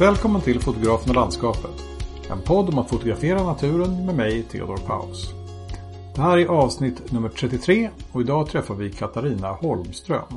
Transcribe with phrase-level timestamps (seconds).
[0.00, 1.84] Välkommen till Fotografen och landskapet.
[2.30, 5.32] En podd om att fotografera naturen med mig, Theodor Paus.
[6.14, 10.32] Det här är avsnitt nummer 33 och idag träffar vi Katarina Holmström.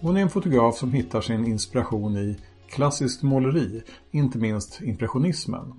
[0.00, 2.36] Hon är en fotograf som hittar sin inspiration i
[2.70, 5.72] klassiskt måleri, inte minst impressionismen.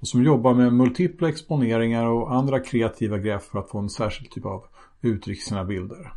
[0.00, 4.30] Och som jobbar med multipla exponeringar och andra kreativa grepp för att få en särskild
[4.30, 4.64] typ av
[5.00, 6.12] uttryck i sina bilder.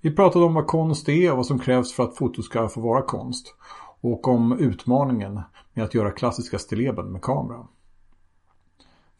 [0.00, 2.80] Vi pratade om vad konst är och vad som krävs för att foto ska få
[2.80, 3.54] vara konst.
[4.00, 5.40] Och om utmaningen
[5.74, 7.66] med att göra klassiska stilleben med kamera.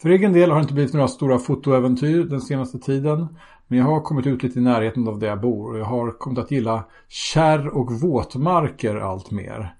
[0.02, 3.26] För egen del har det inte blivit några stora fotoäventyr den senaste tiden.
[3.66, 6.10] Men jag har kommit ut lite i närheten av där jag bor och jag har
[6.10, 9.74] kommit att gilla kärr och våtmarker allt mer.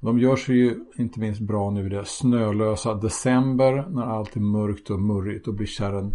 [0.00, 4.40] De gör sig ju inte minst bra nu i det snölösa december när allt är
[4.40, 5.48] mörkt och murrigt.
[5.48, 6.12] och blir kärren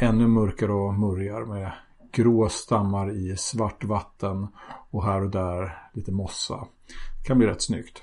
[0.00, 1.72] ännu mörkare och murrigare med
[2.12, 4.46] grå stammar i svart vatten
[4.90, 6.66] och här och där lite mossa.
[7.26, 8.02] Det kan bli rätt snyggt.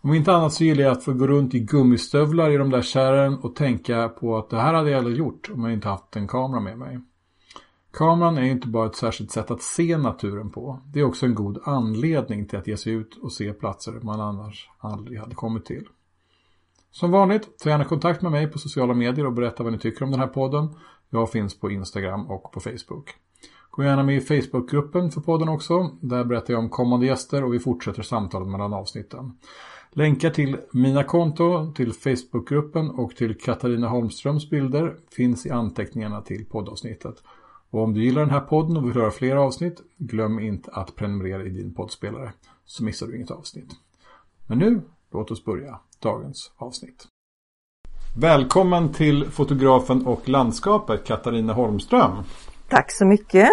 [0.00, 2.82] Om inte annat så gillar jag att få gå runt i gummistövlar i de där
[2.82, 6.16] kärren och tänka på att det här hade jag aldrig gjort om jag inte haft
[6.16, 7.00] en kamera med mig.
[7.92, 10.80] Kameran är inte bara ett särskilt sätt att se naturen på.
[10.84, 14.20] Det är också en god anledning till att ge sig ut och se platser man
[14.20, 15.88] annars aldrig hade kommit till.
[16.90, 20.04] Som vanligt, ta gärna kontakt med mig på sociala medier och berätta vad ni tycker
[20.04, 20.68] om den här podden.
[21.10, 23.14] Jag finns på Instagram och på Facebook.
[23.70, 25.90] Gå gärna med i Facebookgruppen för podden också.
[26.00, 29.32] Där berättar jag om kommande gäster och vi fortsätter samtalet mellan avsnitten.
[29.92, 36.46] Länkar till mina konto, till Facebookgruppen och till Katarina Holmströms bilder finns i anteckningarna till
[36.46, 37.14] poddavsnittet.
[37.70, 40.96] Och om du gillar den här podden och vill höra fler avsnitt, glöm inte att
[40.96, 42.32] prenumerera i din poddspelare
[42.64, 43.70] så missar du inget avsnitt.
[44.46, 44.80] Men nu,
[45.12, 47.06] låt oss börja dagens avsnitt.
[48.16, 52.12] Välkommen till fotografen och landskapet Katarina Holmström.
[52.70, 53.48] Tack så mycket.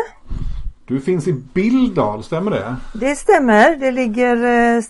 [0.86, 2.76] Du finns i Bildal, stämmer det?
[2.94, 3.76] Det stämmer.
[3.76, 4.84] Det ligger eh,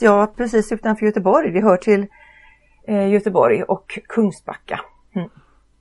[0.00, 1.50] ja, precis utanför Göteborg.
[1.50, 2.06] Det hör till
[2.88, 4.80] eh, Göteborg och Kungsbacka.
[5.14, 5.28] Mm.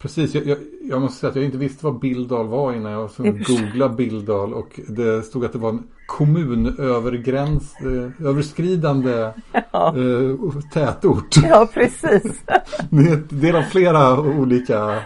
[0.01, 3.09] Precis, jag, jag, jag, måste säga att jag inte visste vad Bildal var innan jag
[3.47, 9.31] googlade Bildal och det stod att det var en kommunövergräns, eh, överskridande
[9.71, 9.95] ja.
[9.97, 11.35] eh, tätort.
[11.49, 12.43] Ja, precis.
[13.29, 14.99] det är av flera olika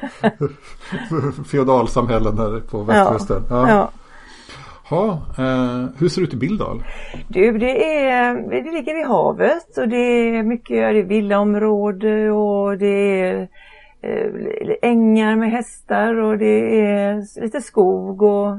[1.51, 3.43] feodalsamhällen här på västkusten.
[3.49, 3.69] Ja.
[3.69, 3.91] ja.
[4.89, 6.83] Ha, eh, hur ser det ut i Bildal?
[7.27, 12.77] Du, det, är, det ligger vid havet och det är mycket det är villaområde och
[12.77, 13.47] det är
[14.81, 18.57] ängar med hästar och det är lite skog och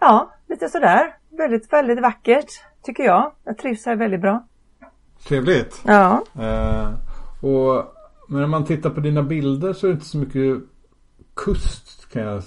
[0.00, 1.16] ja, lite sådär.
[1.30, 2.48] Väldigt, väldigt vackert
[2.82, 3.32] tycker jag.
[3.44, 4.44] Jag trivs här väldigt bra.
[5.28, 5.82] Trevligt.
[5.86, 6.22] Ja.
[6.40, 6.88] Eh,
[7.40, 7.94] och
[8.28, 10.62] men när man tittar på dina bilder så är det inte så mycket
[11.34, 12.42] kust kan jag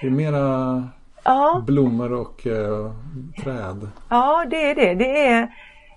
[0.00, 0.88] Det är mera
[1.24, 1.62] ja.
[1.66, 2.92] blommor och eh,
[3.42, 3.88] träd.
[4.08, 4.94] Ja, det är det.
[4.94, 5.48] Det, är, eh,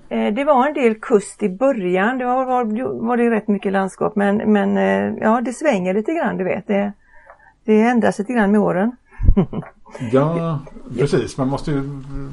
[0.10, 2.18] det var en del kust i början.
[2.18, 2.64] Det var, var,
[3.08, 6.68] var det rätt mycket landskap men, men eh, ja, det svänger lite grann du vet.
[6.68, 6.94] Det,
[7.66, 8.92] det ändras lite grann med åren.
[10.12, 10.60] Ja,
[10.98, 11.38] precis.
[11.38, 11.84] Man måste ju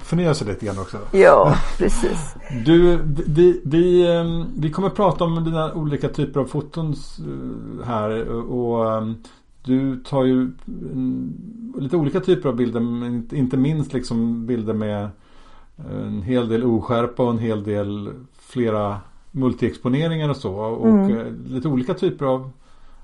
[0.02, 0.98] förnya sig lite grann också.
[1.12, 2.34] Ja, precis.
[2.64, 8.28] Du, vi, vi, ehm, vi kommer prata om dina olika typer av foton eh, här.
[8.30, 9.16] Och ehm,
[9.64, 10.50] du tar ju
[11.78, 12.80] lite olika typer av bilder.
[12.80, 15.08] Men inte minst liksom bilder med
[15.76, 20.54] en hel del oskärpa och en hel del flera multiexponeringar och så.
[20.54, 21.18] Och mm.
[21.18, 22.50] Eh, lite olika typer av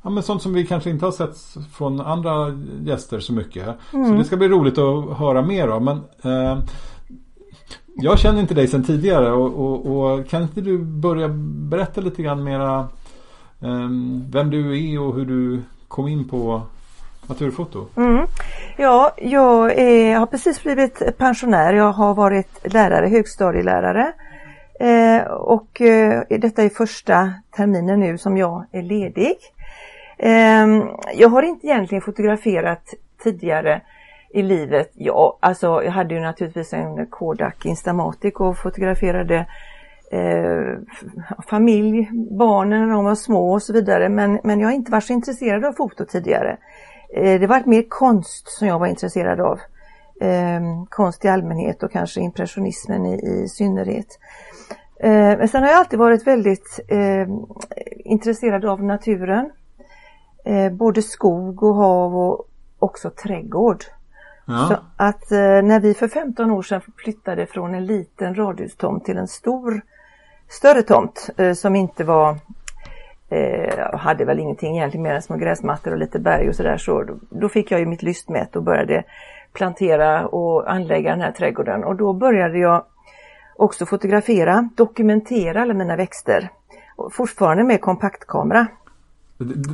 [0.02, 1.36] ja, men sånt som vi kanske inte har sett
[1.72, 3.68] från andra gäster så mycket.
[3.92, 4.08] Mm.
[4.08, 5.84] Så det ska bli roligt att höra mer om.
[5.84, 6.58] Men, eh,
[7.96, 11.28] jag känner inte dig sedan tidigare och, och, och, kan inte du börja
[11.68, 12.88] berätta lite grann mera
[13.60, 13.88] eh,
[14.30, 16.62] vem du är och hur du kom in på
[17.26, 17.86] naturfoto?
[17.96, 18.26] Mm.
[18.82, 21.72] Ja, jag är, har precis blivit pensionär.
[21.72, 24.12] Jag har varit lärare, högstadielärare.
[24.80, 29.36] Eh, och eh, detta är första terminen nu som jag är ledig.
[30.18, 30.66] Eh,
[31.14, 33.80] jag har inte egentligen fotograferat tidigare
[34.30, 34.90] i livet.
[34.94, 39.46] Ja, alltså jag hade ju naturligtvis en Kodak Instamatic och fotograferade
[40.12, 40.78] eh,
[41.48, 44.08] familj, barnen när de var små och så vidare.
[44.08, 46.56] Men, men jag har inte varit så intresserad av foto tidigare.
[47.14, 49.60] Eh, det var mer konst som jag var intresserad av.
[50.20, 54.18] Eh, konst i allmänhet och kanske impressionismen i, i synnerhet.
[55.02, 57.28] Eh, men sen har jag alltid varit väldigt eh,
[58.04, 59.50] intresserad av naturen
[60.44, 62.48] eh, både skog och hav och
[62.78, 63.84] också trädgård.
[64.46, 64.66] Ja.
[64.68, 65.30] Så att
[65.64, 69.80] när vi för 15 år sedan flyttade från en liten radhustomt till en stor
[70.48, 72.36] större tomt som inte var
[73.30, 77.02] eh, hade väl ingenting egentligen mer än små gräsmattor och lite berg och sådär så
[77.02, 79.04] då, då fick jag ju mitt lystmätt och började
[79.52, 82.84] plantera och anlägga den här trädgården och då började jag
[83.56, 86.48] också fotografera, dokumentera alla mina växter.
[87.10, 88.66] Fortfarande med kompaktkamera.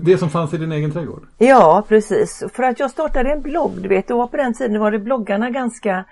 [0.02, 1.22] Det som fanns i din egen trädgård?
[1.38, 2.44] Ja, precis.
[2.52, 5.50] För att jag startade en blogg, du vet, då på den tiden var det bloggarna
[5.50, 6.04] ganska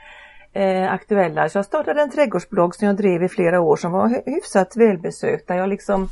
[0.52, 1.49] eh, aktuella.
[1.49, 5.49] Så jag startade en trädgårdsblogg som jag drev i flera år som var hyfsat välbesökt.
[5.49, 6.08] Där jag liksom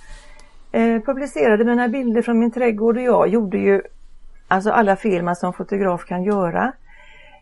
[0.72, 3.82] eh, publicerade mina bilder från min trädgård och jag gjorde ju
[4.48, 6.72] alltså alla fel man som fotograf kan göra.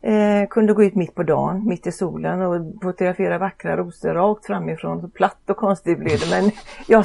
[0.03, 4.47] Eh, kunde gå ut mitt på dagen, mitt i solen och fotografera vackra rosor rakt
[4.47, 5.11] framifrån.
[5.11, 6.51] Platt och konstigt blev det men
[6.87, 7.05] jag,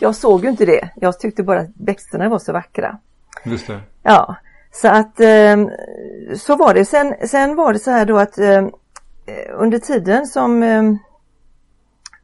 [0.00, 0.90] jag såg ju inte det.
[0.96, 2.98] Jag tyckte bara att växterna var så vackra.
[3.44, 3.80] Just det.
[4.02, 4.36] Ja,
[4.72, 5.66] så att eh,
[6.34, 6.84] så var det.
[6.84, 8.66] Sen, sen var det så här då att eh,
[9.52, 10.82] under tiden som eh,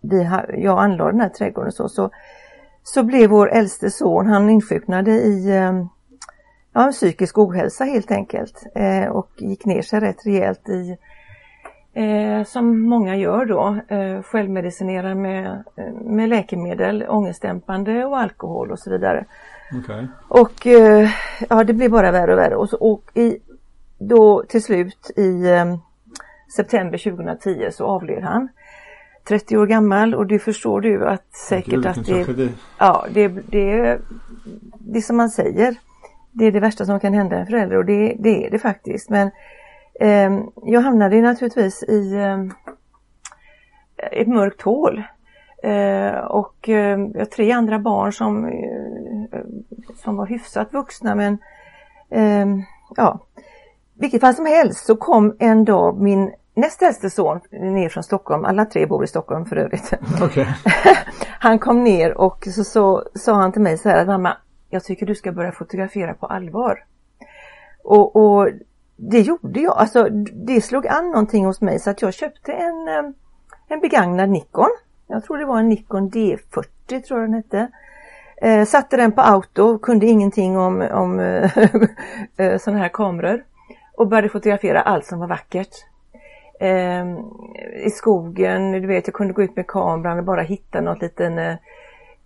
[0.00, 2.10] vi, jag anlade den här trädgården så, så,
[2.82, 5.84] så blev vår äldste son, han insjuknade i eh,
[6.72, 10.96] ja, psykisk ohälsa helt enkelt eh, och gick ner sig rätt rejält i
[11.92, 18.78] eh, som många gör då, eh, självmedicinerar med, eh, med läkemedel, ångestdämpande och alkohol och
[18.78, 19.24] så vidare.
[19.84, 20.06] Okay.
[20.28, 21.10] Och eh,
[21.48, 23.38] ja, det blir bara värre och värre och, så, och i,
[23.98, 25.44] då till slut i
[26.56, 28.48] september 2010 så avled han.
[29.28, 32.48] 30 år gammal och det förstår du att säkert Gud, att det,
[32.78, 33.98] ja, det, det,
[34.78, 35.76] det är som man säger
[36.32, 39.10] det är det värsta som kan hända en förälder och det, det är det faktiskt.
[39.10, 39.30] Men
[40.00, 40.30] eh,
[40.64, 42.44] jag hamnade naturligtvis i eh,
[44.20, 45.02] ett mörkt hål.
[45.62, 49.40] Eh, och eh, tre andra barn som, eh,
[49.96, 51.38] som var hyfsat vuxna men
[52.10, 52.46] eh,
[52.96, 53.18] ja,
[53.94, 58.44] vilket fall som helst så kom en dag min näst äldste son ner från Stockholm,
[58.44, 59.92] alla tre bor i Stockholm för övrigt.
[60.22, 60.46] Okay.
[61.38, 64.36] han kom ner och så, så sa han till mig så här mamma,
[64.70, 66.84] jag tycker du ska börja fotografera på allvar.
[67.84, 68.48] Och, och
[68.96, 72.88] det gjorde jag, alltså det slog an någonting hos mig så att jag köpte en,
[72.88, 73.12] eh,
[73.68, 74.70] en begagnad Nikon.
[75.06, 77.68] Jag tror det var en Nikon D40 tror jag den hette.
[78.36, 81.20] Eh, satte den på auto, kunde ingenting om, om
[82.36, 83.44] eh, sådana här kameror
[83.96, 85.91] och började fotografera allt som var vackert.
[86.62, 87.06] Eh,
[87.86, 91.38] I skogen, du vet jag kunde gå ut med kameran och bara hitta något liten
[91.38, 91.56] eh,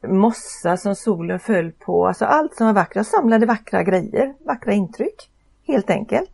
[0.08, 2.96] mossa som solen föll på, alltså allt som var vackert.
[2.96, 5.30] Jag samlade vackra grejer, vackra intryck
[5.66, 6.30] helt enkelt.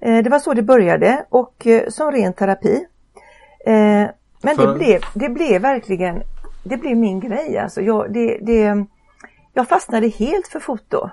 [0.00, 2.86] Eh, det var så det började och eh, som ren terapi.
[3.66, 4.08] Eh,
[4.42, 6.22] men det blev, det blev verkligen,
[6.64, 7.80] det blev min grej alltså.
[7.80, 8.86] Jag, det, det,
[9.52, 11.10] jag fastnade helt för foto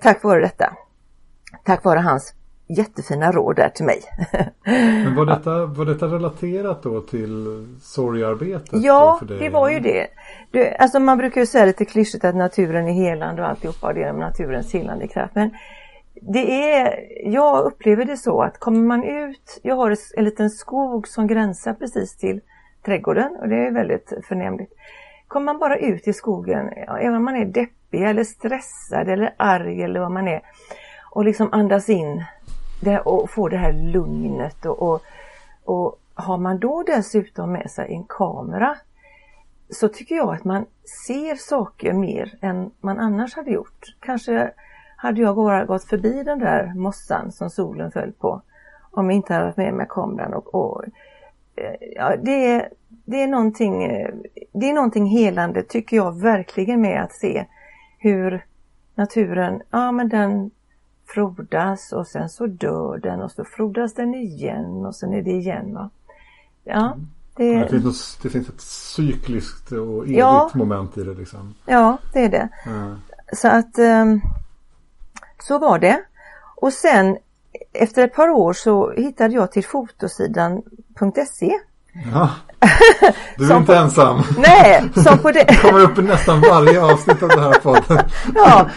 [0.00, 0.72] tack vare detta.
[1.64, 2.34] Tack vare hans
[2.68, 4.02] jättefina råd där till mig.
[5.04, 8.68] Men var detta, var detta relaterat då till sorgarbetet?
[8.82, 10.06] Ja, det var ju det.
[10.50, 10.76] det.
[10.76, 14.02] Alltså man brukar ju säga lite klyschigt att naturen är helande och alltihopa och det
[14.02, 15.34] är naturens helande kraft.
[15.34, 15.50] Men
[16.22, 16.94] det är,
[17.24, 21.74] jag upplever det så att kommer man ut, jag har en liten skog som gränsar
[21.74, 22.40] precis till
[22.84, 24.72] trädgården och det är väldigt förnämligt.
[25.28, 26.68] Kommer man bara ut i skogen,
[27.00, 30.40] även om man är deppig eller stressad eller arg eller vad man är
[31.10, 32.24] och liksom andas in
[32.80, 35.02] det, och få det här lugnet och, och,
[35.64, 38.76] och har man då dessutom med sig en kamera
[39.70, 40.66] så tycker jag att man
[41.06, 43.96] ser saker mer än man annars hade gjort.
[44.00, 44.50] Kanske
[44.96, 48.42] hade jag bara gått förbi den där mossan som solen föll på
[48.90, 50.34] om jag inte hade haft med mig kameran.
[50.34, 50.84] Och, och
[51.56, 54.14] eh, ja, det, det, är någonting, eh,
[54.52, 57.46] det är någonting helande tycker jag verkligen med att se
[57.98, 58.44] hur
[58.94, 60.50] naturen, ja men den
[61.14, 65.30] frodas och sen så dör den och så frodas den igen och sen är det
[65.30, 65.74] igen.
[65.74, 65.90] Va?
[66.64, 67.08] Ja, mm.
[67.36, 67.54] det...
[67.54, 70.50] Det, finns, det finns ett cykliskt och evigt ja.
[70.54, 71.14] moment i det.
[71.14, 71.54] Liksom.
[71.66, 72.48] Ja, det är det.
[72.66, 72.96] Mm.
[73.32, 74.20] Så att um,
[75.38, 76.02] så var det.
[76.56, 77.18] Och sen
[77.72, 81.58] efter ett par år så hittade jag till fotosidan.se
[82.12, 82.30] Ja.
[83.36, 84.22] Du är inte på, ensam.
[84.38, 85.44] Nej, som på det.
[85.48, 88.04] det kommer upp i nästan varje avsnitt av det här podden.
[88.34, 88.68] Ja,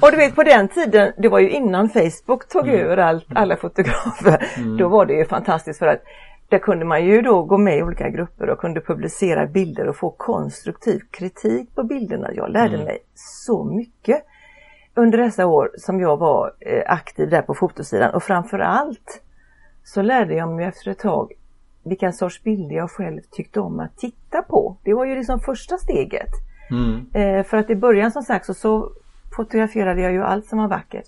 [0.00, 2.80] och du vet på den tiden, det var ju innan Facebook tog mm.
[2.80, 4.46] över all, alla fotografer.
[4.56, 4.76] Mm.
[4.76, 6.02] Då var det ju fantastiskt för att
[6.48, 9.96] där kunde man ju då gå med i olika grupper och kunde publicera bilder och
[9.96, 12.28] få konstruktiv kritik på bilderna.
[12.34, 12.84] Jag lärde mm.
[12.84, 14.24] mig så mycket
[14.94, 19.22] under dessa år som jag var eh, aktiv där på fotosidan och framförallt
[19.84, 21.32] så lärde jag mig efter ett tag
[21.86, 24.76] vilken sorts bilder jag själv tyckte om att titta på.
[24.82, 26.30] Det var ju liksom första steget.
[26.70, 27.06] Mm.
[27.12, 28.90] Eh, för att i början som sagt så, så
[29.36, 31.06] fotograferade jag ju allt som var vackert.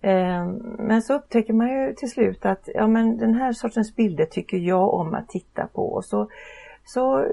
[0.00, 0.46] Eh,
[0.78, 4.56] men så upptäcker man ju till slut att ja, men den här sortens bilder tycker
[4.56, 5.92] jag om att titta på.
[5.92, 6.28] Och så,
[6.84, 7.26] så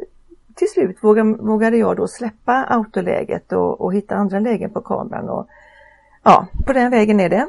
[0.56, 5.30] till slut vågade, vågade jag då släppa autoläget och, och hitta andra lägen på kameran.
[5.30, 5.48] Och,
[6.24, 7.48] ja, på den vägen är det.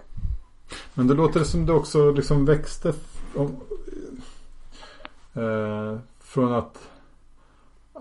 [0.95, 2.93] Men det låter som du också liksom växte
[5.37, 6.91] Eh, från att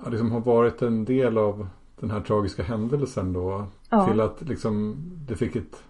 [0.07, 1.67] liksom ha varit en del av
[1.99, 4.07] den här tragiska händelsen då Ja.
[4.07, 4.95] till att liksom
[5.27, 5.83] det fick ett,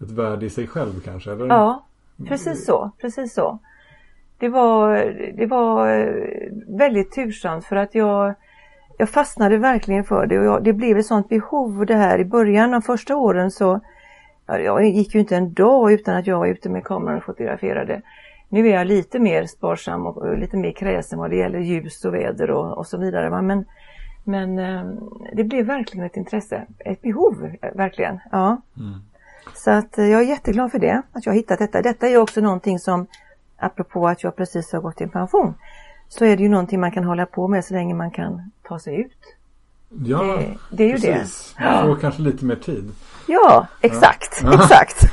[0.00, 1.32] ett värde i sig själv kanske?
[1.32, 1.46] Eller?
[1.46, 1.84] Ja,
[2.28, 2.90] precis så.
[3.00, 3.58] Precis så.
[4.38, 4.96] Det var,
[5.38, 5.86] det var
[6.78, 8.34] väldigt tursamt för att jag,
[8.98, 12.24] jag fastnade verkligen för det och jag, det blev ett sånt behov det här i
[12.24, 13.80] början av första åren så
[14.46, 17.24] ja, jag gick ju inte en dag utan att jag var ute med kameran och
[17.24, 18.02] fotograferade.
[18.52, 22.14] Nu är jag lite mer sparsam och lite mer kräsen vad det gäller ljus och
[22.14, 23.42] väder och, och så vidare.
[23.42, 23.64] Men,
[24.24, 24.84] men eh,
[25.32, 28.20] det blev verkligen ett intresse, ett behov eh, verkligen.
[28.32, 28.60] Ja.
[28.76, 29.00] Mm.
[29.54, 31.82] Så att eh, jag är jätteglad för det, att jag har hittat detta.
[31.82, 33.06] Detta är också någonting som,
[33.56, 35.54] apropå att jag precis har gått i pension,
[36.08, 38.78] så är det ju någonting man kan hålla på med så länge man kan ta
[38.78, 39.36] sig ut.
[40.04, 41.12] Ja, Det- det är ju det.
[41.12, 41.54] precis.
[41.60, 42.92] Man får kanske lite mer tid.
[43.26, 45.04] Ja, exakt, exakt.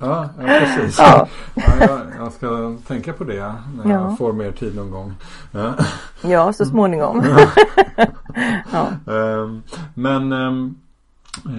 [0.00, 0.98] Ja, ja precis.
[0.98, 1.28] Ja.
[1.54, 4.16] Ja, jag, jag ska tänka på det när jag Ja.
[4.18, 5.14] får mer tid någon gång.
[5.52, 5.74] Ja.
[6.22, 7.24] ja, så småningom.
[8.72, 9.12] ja.
[9.12, 9.62] Ehm,
[9.94, 10.74] Men ehm,
[11.46, 11.50] eh,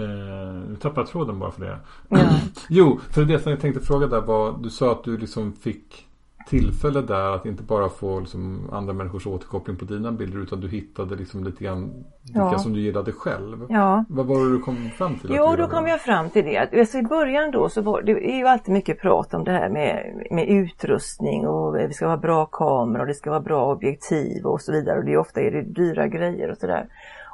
[0.69, 1.77] nu tappade jag tråden bara för det.
[2.09, 2.17] Ja.
[2.69, 6.04] Jo, för det som jag tänkte fråga där var Du sa att du liksom fick
[6.49, 10.67] tillfälle där att inte bara få liksom andra människors återkoppling på dina bilder utan du
[10.69, 12.59] hittade liksom lite grann vilka Ja.
[12.59, 13.65] som du gillade själv.
[13.69, 14.05] ja.
[14.09, 15.29] Vad var det du kom fram till?
[15.33, 16.57] Jo, då kom jag fram till det.
[16.79, 19.69] Alltså I början då så var det är ju alltid mycket prat om det här
[19.69, 24.45] med, med utrustning och det ska vara bra kamera och det ska vara bra objektiv
[24.45, 24.99] och så vidare.
[24.99, 26.87] Och det är ofta är det dyra grejer och sådär.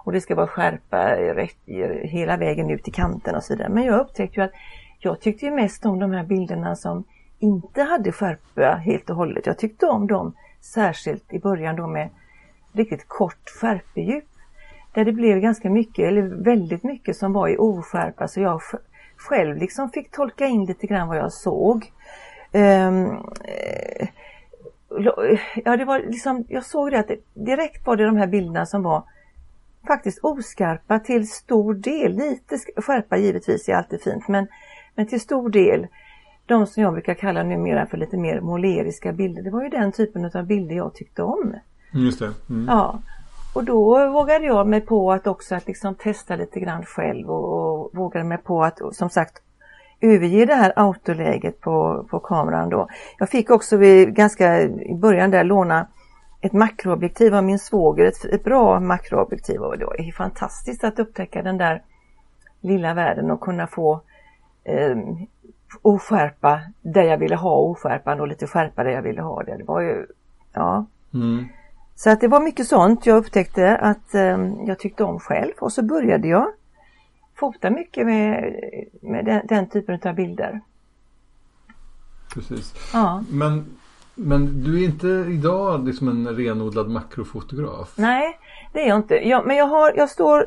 [0.06, 1.58] Och det ska vara skärpa rätt,
[2.04, 3.70] hela vägen ut till kanten och så vidare.
[3.70, 4.52] Men jag upptäckte ju att
[5.00, 7.04] jag tyckte ju mest om de här bilderna som
[7.42, 9.46] inte hade skärpa helt och hållet.
[9.46, 12.10] Jag tyckte om dem särskilt i början då med
[12.74, 14.26] riktigt kort skärpedjup
[14.94, 18.62] där det blev ganska mycket, eller väldigt mycket som var i oskärpa så jag
[19.18, 21.92] själv liksom fick tolka in lite grann vad jag såg.
[22.54, 23.24] Um,
[25.64, 28.66] ja, det var liksom, jag såg det att det, direkt var det de här bilderna
[28.66, 29.04] som var
[29.88, 32.12] faktiskt oskarpa till stor del.
[32.12, 34.48] Lite skärpa givetvis är alltid fint men,
[34.96, 35.88] men till stor del
[36.46, 39.42] de som jag brukar kalla numera för lite mer måleriska bilder.
[39.44, 41.42] Det var ju den typen av bilder jag tyckte om.
[41.94, 42.34] Mm, Just det.
[42.50, 42.66] Mm.
[42.68, 43.02] Ja,
[43.54, 47.54] och då vågade jag mig på att också att liksom testa lite grann själv och,
[47.54, 49.42] och vågade mig på att som sagt
[50.02, 52.88] överge det här autoläget på, på kameran då.
[53.18, 55.88] Jag fick också vid, ganska i början där låna
[56.42, 61.42] ett makroobjektiv av min svåger, ett, ett bra makroobjektiv och det var fantastiskt att upptäcka
[61.42, 61.84] den där
[62.62, 64.02] lilla världen och kunna få
[64.64, 64.98] eh,
[65.82, 69.58] oskärpa där jag ville ha oskärpan och lite skärpa där jag ville ha det.
[69.58, 70.06] Det var ju,
[70.54, 71.46] ja, Mm.
[71.96, 74.38] så att det var mycket sånt jag upptäckte att eh,
[74.68, 76.48] jag tyckte om själv och så började jag
[77.36, 78.56] fota mycket med,
[79.02, 80.62] med den, den typen av bilder.
[82.34, 82.74] Precis.
[82.94, 83.24] Ja.
[83.30, 83.66] Men,
[84.16, 87.94] men du är inte idag liksom en renodlad makrofotograf?
[87.98, 88.40] Nej,
[88.74, 89.16] det är jag inte.
[89.16, 90.46] Jag, men jag, har, jag står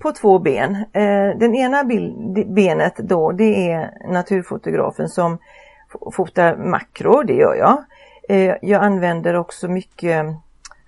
[0.00, 0.76] på två ben.
[0.92, 1.84] Eh, den ena
[2.46, 5.38] benet då det är naturfotografen som
[6.12, 7.84] fotar makro, det gör jag.
[8.28, 10.26] Eh, jag använder också mycket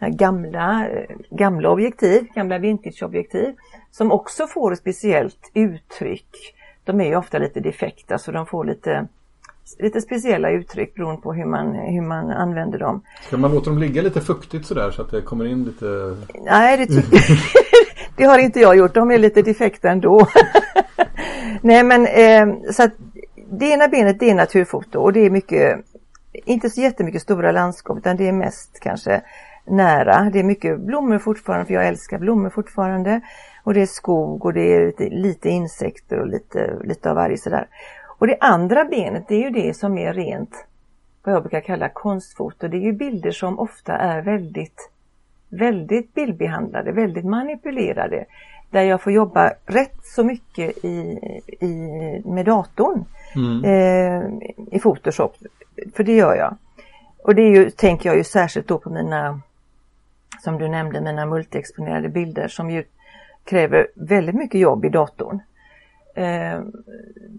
[0.00, 3.54] eh, gamla, eh, gamla objektiv, gamla vintageobjektiv
[3.90, 6.54] som också får ett speciellt uttryck.
[6.84, 9.08] De är ju ofta lite defekta så de får lite,
[9.78, 13.02] lite speciella uttryck beroende på hur man, hur man använder dem.
[13.26, 16.76] Ska man låta dem ligga lite fuktigt sådär så att det kommer in lite Nej,
[16.76, 17.18] det, tycker
[18.16, 18.94] det har inte jag gjort.
[18.94, 20.26] De är lite defekta ändå.
[21.60, 22.92] Nej, men eh, så att
[23.50, 25.78] det ena benet det är naturfoto och det är mycket,
[26.32, 29.22] inte så jättemycket stora landskap utan det är mest kanske
[29.64, 30.30] nära.
[30.32, 33.20] Det är mycket blommor fortfarande för jag älskar blommor fortfarande.
[33.62, 37.38] Och det är skog och det är lite, lite insekter och lite, lite av varje
[37.38, 37.66] sådär.
[38.18, 40.66] Och det andra benet det är ju det som är rent
[41.24, 42.68] vad jag brukar kalla konstfoto.
[42.68, 44.90] Det är ju bilder som ofta är väldigt
[45.48, 48.24] väldigt bildbehandlade, väldigt manipulerade.
[48.70, 51.18] Där jag får jobba rätt så mycket i,
[51.60, 53.04] i, med datorn
[53.36, 53.64] Mm.
[53.64, 54.22] eh,
[54.70, 55.36] i Photoshop.
[55.94, 56.56] För det gör jag.
[57.22, 59.40] Och det är ju, tänker jag ju särskilt då på mina,
[60.40, 62.84] som du nämnde, mina multiexponerade bilder som ju
[63.44, 65.40] kräver väldigt mycket jobb i datorn.
[66.14, 66.60] Eh,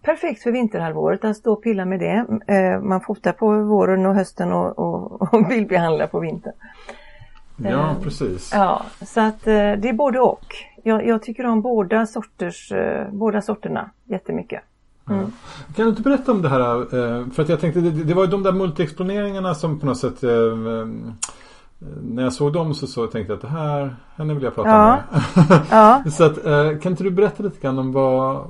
[0.03, 2.25] perfekt för vinterhalvåret att stå och pilla med det.
[2.53, 6.53] Eh, man fotar på våren och hösten och, och, och bildbehandlar på vintern.
[7.57, 8.51] Ja, Eh, precis.
[8.53, 10.45] Ja, så att eh, det är både och.
[10.83, 14.61] Jag, jag tycker om båda sorters, eh, båda sorterna jättemycket.
[15.09, 15.31] Mm.
[15.75, 16.85] Kan du inte berätta om det här?
[17.31, 20.21] För att jag tänkte, det, var ju de där multiexponeringarna som på något sätt
[22.01, 24.69] när jag såg dem så, så tänkte jag att det här, henne vill jag prata
[24.69, 24.99] Ja.
[25.11, 25.61] med.
[25.71, 26.43] Ja, så att,
[26.81, 28.45] kan inte du berätta lite grann om vad,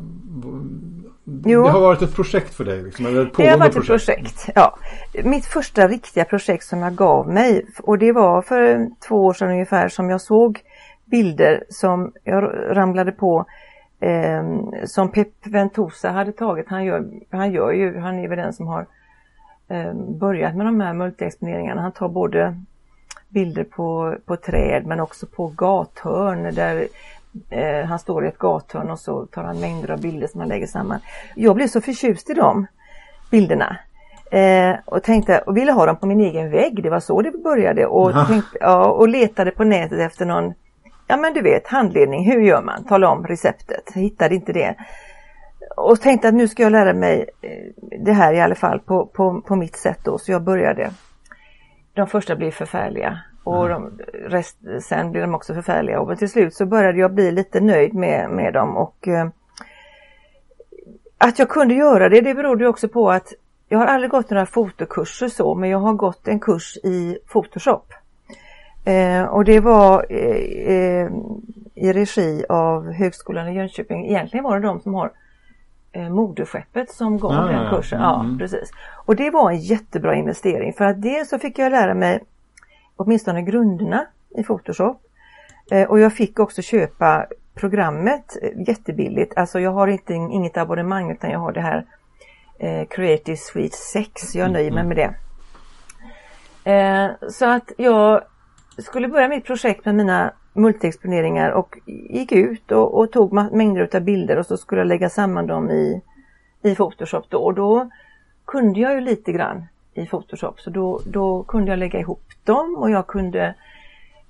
[1.25, 1.63] Jo.
[1.63, 2.84] Det har varit ett projekt för dig?
[2.84, 4.10] Liksom, eller ett det har varit projekt.
[4.10, 4.77] ett projekt, ja.
[5.24, 9.50] Mitt första riktiga projekt som jag gav mig och det var för två år sedan
[9.50, 10.62] ungefär som jag såg
[11.05, 13.46] bilder som jag ramlade på
[14.00, 14.44] eh,
[14.86, 16.67] som Pep Ventosa hade tagit.
[16.70, 18.86] Han gör, han gör ju, han är väl den som har
[19.67, 21.82] eh, börjat med de här multiexponeringarna.
[21.82, 22.62] Han tar både
[23.29, 26.88] bilder på, på träd men också på gathörn där
[27.50, 30.50] eh, han står i ett gathörn och så tar han mängder av bilder som han
[30.50, 31.00] lägger samman.
[31.36, 32.68] Jag blev så förtjust i de
[33.32, 33.77] bilderna.
[34.32, 36.84] Eh, och tänkte och ville ha dem på min egen vägg.
[36.84, 40.54] Det var så det började och, tänkte, ja, och letade på nätet efter någon
[41.08, 42.84] Ja men du vet handledning, hur gör man?
[42.84, 43.92] Tala om receptet.
[43.94, 44.75] hittade inte det.
[45.75, 47.50] Och tänkte att nu ska jag lära mig eh,
[48.00, 50.18] det här i alla fall på, på, på mitt sätt då.
[50.18, 50.92] Så jag började.
[51.94, 53.98] De första blev förfärliga och mm.
[53.98, 56.00] de, rest, sen blev de också förfärliga.
[56.00, 58.78] Och till slut så började jag bli lite nöjd med, med dem.
[58.78, 59.28] Och eh,
[61.18, 63.34] Att jag kunde göra det, det berodde också på att
[63.70, 67.94] jag har aldrig gått några fotokurser så, men jag har gått en kurs i Photoshop.
[68.86, 71.10] Eh, och det var eh, eh,
[71.75, 74.06] i regi av Högskolan i Jönköping.
[74.06, 75.12] Egentligen var det de som har
[75.92, 78.02] eh, moderskeppet som gav ah, den kursen.
[78.02, 78.38] Ja, mm.
[78.38, 78.72] precis.
[79.06, 82.24] Och det var en jättebra investering för att dels så fick jag lära mig
[82.96, 84.06] åtminstone grunderna
[84.38, 85.02] i Photoshop.
[85.72, 87.25] Eh, och jag fick också köpa
[87.56, 89.38] programmet eh, jättebilligt.
[89.38, 91.86] Alltså jag har inte, inget abonnemang utan jag har det här
[92.60, 94.36] eh, Creative Suite 6.
[94.36, 95.14] Jag nöjer mig med det.
[96.72, 98.22] Eh, så att jag
[98.78, 104.02] skulle börja mitt projekt med mina multiexponeringar och gick ut och, och tog mängder av
[104.02, 106.02] bilder och så skulle jag lägga samman dem i,
[106.62, 107.38] i Photoshop då.
[107.38, 107.90] Och då
[108.46, 112.75] kunde jag ju lite grann i Photoshop så då, då kunde jag lägga ihop dem
[112.78, 113.56] och jag kunde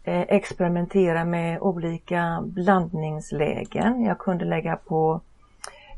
[0.04, 4.02] eh, experimentera med olika blandningslägen.
[4.02, 5.22] Jag kunde lägga på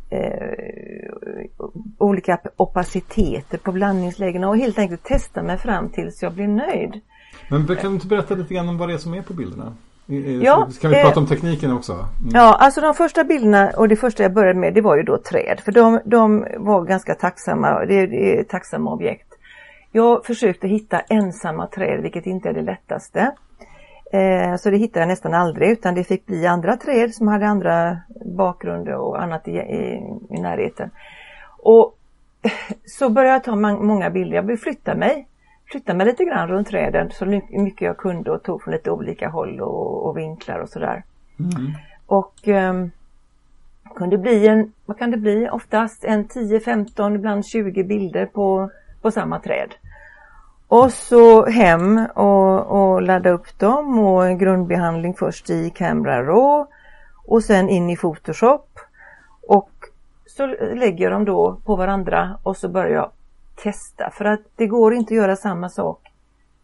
[0.09, 1.47] eh,
[1.97, 7.01] olika opaciteter på blandningslägena och helt enkelt testa mig fram tills jag blev nöjd.
[7.49, 9.73] Men kan du inte berätta lite grann om vad det är som är på bilderna?
[10.43, 11.93] Ja, kan vi prata om tekniken också?
[11.93, 12.31] Mm.
[12.33, 15.17] Ja, alltså de första bilderna och det första jag började med det var ju då
[15.17, 15.59] träd.
[15.65, 19.26] För de, de var ganska tacksamma, det, det är tacksamma objekt.
[19.91, 23.31] Jag försökte hitta ensamma träd vilket inte är det lättaste.
[24.13, 27.47] Eh, så det hittade jag nästan aldrig utan det fick bli andra träd som hade
[27.47, 27.97] andra
[28.37, 30.89] bakgrunder och annat i, i, i närheten.
[31.63, 31.97] Och
[32.85, 34.35] så började jag ta många bilder.
[34.35, 35.27] Jag började flytta mig
[35.71, 39.29] flyttade mig lite grann runt träden så mycket jag kunde och tog från lite olika
[39.29, 41.03] håll och, och vinklar och sådär.
[41.39, 41.73] Mm.
[42.05, 42.91] Och um,
[43.95, 48.69] kunde bli en, vad kan det bli, oftast en 10-15, ibland 20 bilder på,
[49.07, 49.75] på samma träd.
[50.67, 56.65] Och så hem och, och ladda upp dem och en grundbehandling först i Camera Raw
[57.25, 58.79] och sen in i Photoshop.
[59.47, 59.69] Och
[60.25, 63.11] så lägger jag dem då på varandra och så börjar jag
[63.55, 65.99] testa för att det går inte att göra samma sak.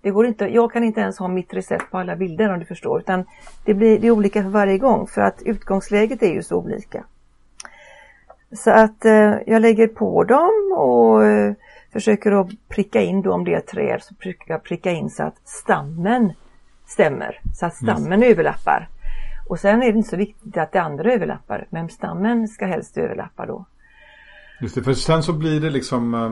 [0.01, 2.65] Det går inte, jag kan inte ens ha mitt recept på alla bilder om du
[2.65, 3.25] förstår utan
[3.65, 7.03] det blir det är olika för varje gång för att utgångsläget är ju så olika.
[8.51, 11.53] Så att eh, jag lägger på dem och eh,
[11.93, 15.23] försöker att pricka in då om det är träd så försöker jag pricka in så
[15.23, 16.33] att stammen
[16.87, 18.31] stämmer, så att stammen yes.
[18.31, 18.89] överlappar.
[19.47, 22.97] Och sen är det inte så viktigt att det andra överlappar men stammen ska helst
[22.97, 23.65] överlappa då.
[24.61, 26.31] Just det, för sen så blir det liksom eh,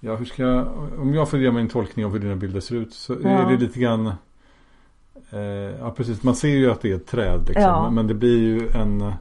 [0.00, 2.60] Ja, hur ska jag, om jag får ge mig en tolkning av hur dina bilder
[2.60, 3.28] ser ut så ja.
[3.28, 4.06] är det lite grann
[5.30, 5.40] eh,
[5.80, 7.90] Ja precis, man ser ju att det är ett träd liksom, ja.
[7.90, 9.14] men det blir ju en eh,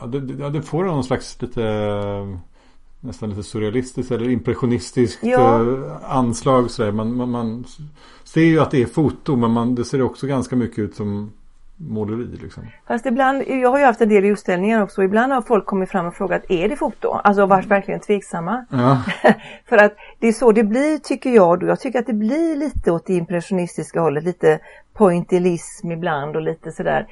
[0.00, 1.62] ja, det, det får någon slags lite
[3.08, 5.60] nästan lite surrealistiskt eller impressionistiskt ja.
[5.60, 6.70] Eh, anslag.
[6.70, 6.92] Sådär.
[6.92, 7.64] Man, man, man,
[8.24, 11.32] ser ju att det är foto men man, det ser också ganska mycket ut som
[11.76, 12.38] måleri.
[12.42, 12.62] Liksom.
[12.86, 16.06] Fast ibland, jag har ju haft en del utställningar också, ibland har folk kommit fram
[16.06, 17.12] och frågat är det foto?
[17.24, 18.64] Alltså varit verkligen tveksamma.
[18.70, 19.02] Ja.
[19.68, 21.66] För att det är så det blir tycker jag då.
[21.66, 24.58] Jag tycker att det blir lite åt det impressionistiska hållet, lite
[24.92, 27.06] pointillism ibland och lite sådär.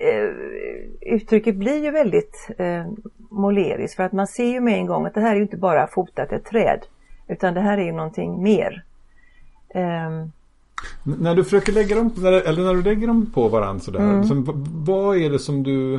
[0.00, 2.86] Eh, uttrycket blir ju väldigt eh,
[3.30, 5.56] måleriskt för att man ser ju med en gång att det här är ju inte
[5.56, 6.80] bara fotat ett träd
[7.28, 8.84] utan det här är ju någonting mer.
[9.68, 10.10] Eh,
[11.02, 14.00] när du försöker lägga dem, eller när du lägger dem på varandra sådär.
[14.00, 14.24] Mm.
[14.24, 14.42] Så,
[14.74, 15.94] vad är det som du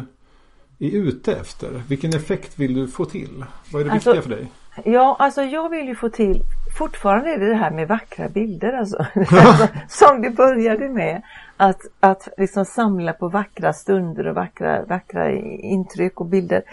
[0.80, 1.84] är ute efter?
[1.88, 3.46] Vilken effekt vill du få till?
[3.72, 4.52] Vad är det alltså, viktiga för dig?
[4.94, 6.42] Ja, alltså jag vill ju få till
[6.78, 9.06] Fortfarande är det det här med vackra bilder alltså.
[9.88, 11.22] som vi började med.
[11.58, 16.64] Att, att liksom samla på vackra stunder och vackra, vackra intryck och bilder.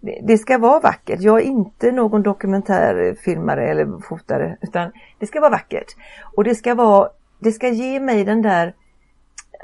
[0.00, 1.20] Det, det ska vara vackert.
[1.20, 5.96] Jag är inte någon dokumentärfilmare eller fotare utan det ska vara vackert.
[6.36, 8.74] Och det ska vara det ska ge mig den där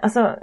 [0.03, 0.37] alltså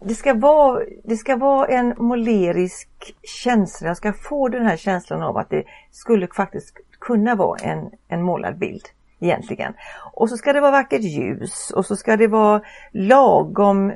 [0.00, 2.88] det ska, vara, det ska vara en målerisk
[3.22, 3.88] känsla.
[3.88, 8.22] Jag ska få den här känslan av att det skulle faktiskt kunna vara en, en
[8.22, 8.82] målad bild
[9.20, 9.74] egentligen.
[10.12, 12.62] Och så ska det vara vackert ljus och så ska det vara
[12.92, 13.92] lagom,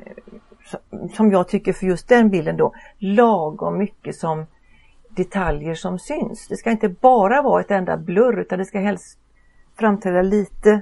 [1.13, 4.45] som jag tycker för just den bilden då, lagom mycket som
[5.09, 6.47] detaljer som syns.
[6.47, 9.19] Det ska inte bara vara ett enda blurr utan det ska helst
[9.79, 10.81] framträda lite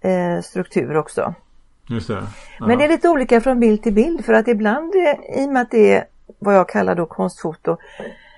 [0.00, 1.34] eh, struktur också.
[1.88, 2.14] Just det.
[2.58, 2.66] Ja.
[2.66, 4.94] Men det är lite olika från bild till bild för att ibland
[5.36, 6.04] i och med att det är
[6.38, 7.76] vad jag kallar då konstfoto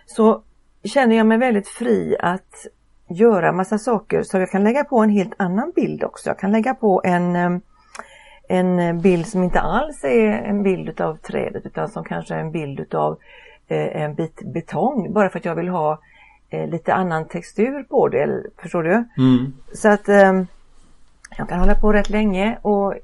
[0.06, 0.42] så
[0.84, 2.66] känner jag mig väldigt fri att
[3.08, 6.28] göra massa saker så jag kan lägga på en helt annan bild också.
[6.28, 7.60] Jag kan lägga på en,
[8.48, 12.52] en bild som inte alls är en bild av trädet utan som kanske är en
[12.52, 13.18] bild av
[13.68, 15.98] eh, en bit betong bara för att jag vill ha
[16.50, 18.42] eh, lite annan textur på det.
[18.56, 19.04] Förstår du?
[19.18, 19.52] Mm.
[19.74, 20.08] Så att
[21.36, 22.94] jag kan hålla på rätt länge och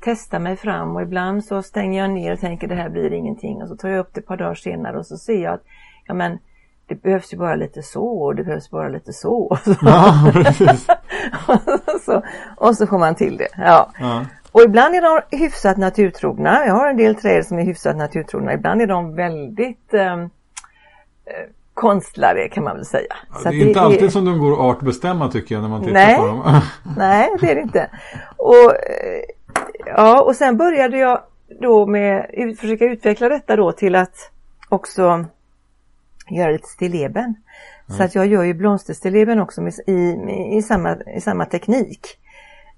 [0.00, 3.62] testa mig fram och ibland så stänger jag ner och tänker det här blir ingenting
[3.62, 5.64] och så tar jag upp det ett par dagar senare och så ser jag att
[6.06, 6.38] ja men
[6.88, 9.58] det behövs ju bara lite så och det behövs bara lite så.
[9.82, 10.86] Ja, precis.
[11.46, 12.22] och, så,
[12.56, 13.48] och så får man till det.
[13.56, 13.90] Ja.
[14.00, 14.24] ja.
[14.52, 16.66] Och ibland är de hyfsat naturtrogna.
[16.66, 18.52] Jag har en del träd som är hyfsat naturtrogna.
[18.52, 20.28] Ibland är de väldigt ehm, eh,
[21.74, 23.16] konstlade kan man väl säga.
[23.44, 24.10] Ja, det är inte det, alltid det...
[24.10, 26.60] som de går att artbestämma tycker jag när man tittar nej, på dem.
[26.96, 27.90] nej, det är det inte.
[28.36, 29.22] Och, eh,
[29.86, 31.20] ja, och sen började jag
[31.60, 34.30] då med att försöka utveckla detta då till att
[34.68, 35.24] också
[36.30, 37.24] göra lite stilleben.
[37.24, 37.98] Mm.
[37.98, 42.18] Så att jag gör ju blomsterstilleben också i, i, i, samma, i samma teknik.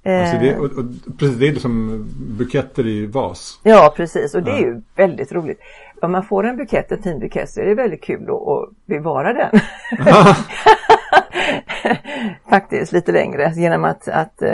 [0.04, 0.84] Alltså det, och, och,
[1.18, 3.60] precis, det är som buketter i vas.
[3.62, 4.56] Ja precis och det ja.
[4.56, 5.60] är ju väldigt roligt.
[6.02, 8.68] Om man får en bukett, en fin bukett så är det väldigt kul att, att
[8.86, 9.60] bevara den.
[12.50, 14.48] Faktiskt lite längre genom att, att uh,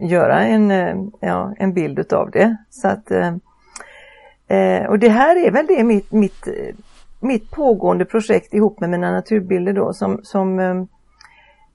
[0.00, 2.56] göra en, uh, ja, en bild utav det.
[2.70, 3.36] Så att, uh,
[4.86, 6.48] och det här är väl det mitt, mitt
[7.20, 10.84] mitt pågående projekt ihop med mina naturbilder då som, som eh,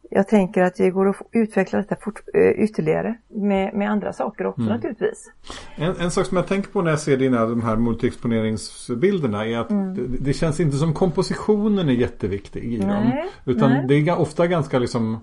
[0.10, 4.46] jag tänker att det går att utveckla detta fort, eh, ytterligare med, med andra saker
[4.46, 4.74] också mm.
[4.74, 5.32] naturligtvis.
[5.76, 9.58] En, en, sak som jag tänker på när jag ser dina de här multiexponeringsbilderna är
[9.58, 9.96] att mm.
[9.96, 13.12] det, det, känns inte som kompositionen är jätteviktig i nej, dem.
[13.46, 13.86] Utan nej.
[13.88, 15.20] det är ofta ganska liksom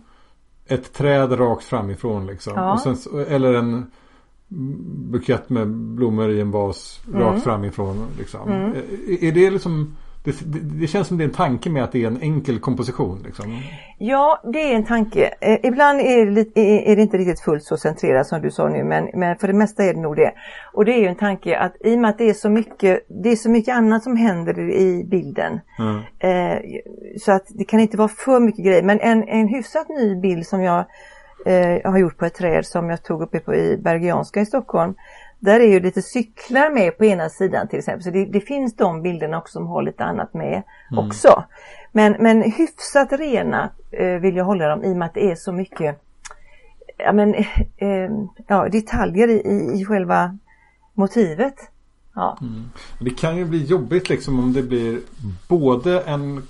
[0.66, 2.52] ett träd rakt framifrån liksom.
[2.56, 2.78] Ja.
[2.84, 3.90] Sen, eller en
[5.10, 7.20] bukett med blommor i en vas mm.
[7.20, 8.06] rakt framifrån.
[8.18, 8.50] Liksom.
[8.50, 8.72] Mm.
[8.72, 10.34] Är, är det liksom det,
[10.80, 13.22] det, känns som det är en tanke med att det är en enkel komposition.
[13.24, 13.62] Liksom.
[13.98, 15.34] Ja, det är en tanke.
[15.40, 18.68] Eh, ibland är det, lite, är det, inte riktigt fullt så centrerat som du sa
[18.68, 20.32] nu men, men för det mesta är det nog det.
[20.72, 23.06] Och det är ju en tanke att i och med att det är så mycket,
[23.22, 25.60] det är så mycket annat som händer i bilden.
[25.78, 25.96] Mm.
[26.18, 26.58] Eh,
[27.20, 28.82] så att det kan inte vara för mycket grejer.
[28.82, 30.84] Men en, en hyfsat ny bild som jag
[31.46, 34.94] eh, har gjort på ett träd som jag tog uppe på i Bergianska i Stockholm.
[35.42, 38.02] Där är ju lite cyklar med på ena sidan till exempel.
[38.02, 41.06] Så det, det finns de bilderna också som har lite annat med mm.
[41.06, 41.44] också.
[41.92, 45.34] Men, men hyfsat rena eh, vill jag hålla dem i och med att det är
[45.34, 46.02] så mycket
[46.98, 47.34] ja, men,
[47.76, 48.10] eh,
[48.46, 50.38] ja, detaljer i, i själva
[50.94, 51.54] motivet.
[52.14, 52.38] Ja.
[52.40, 52.70] Mm.
[52.98, 55.00] Det kan ju bli jobbigt liksom om det blir
[55.48, 56.42] både en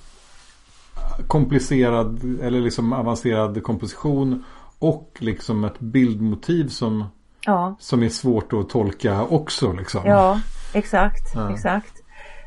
[1.27, 4.45] komplicerad eller liksom avancerad komposition
[4.79, 7.05] och liksom ett bildmotiv som
[7.47, 7.77] Ja.
[7.79, 10.01] Som är svårt att tolka också liksom.
[10.05, 10.41] Ja,
[10.75, 11.53] exakt, ja.
[11.53, 12.03] exakt.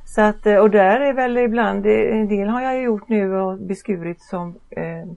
[0.06, 3.58] Så att, eh, och där är väl ibland, en del har jag gjort nu och
[3.60, 5.12] beskurit som eh,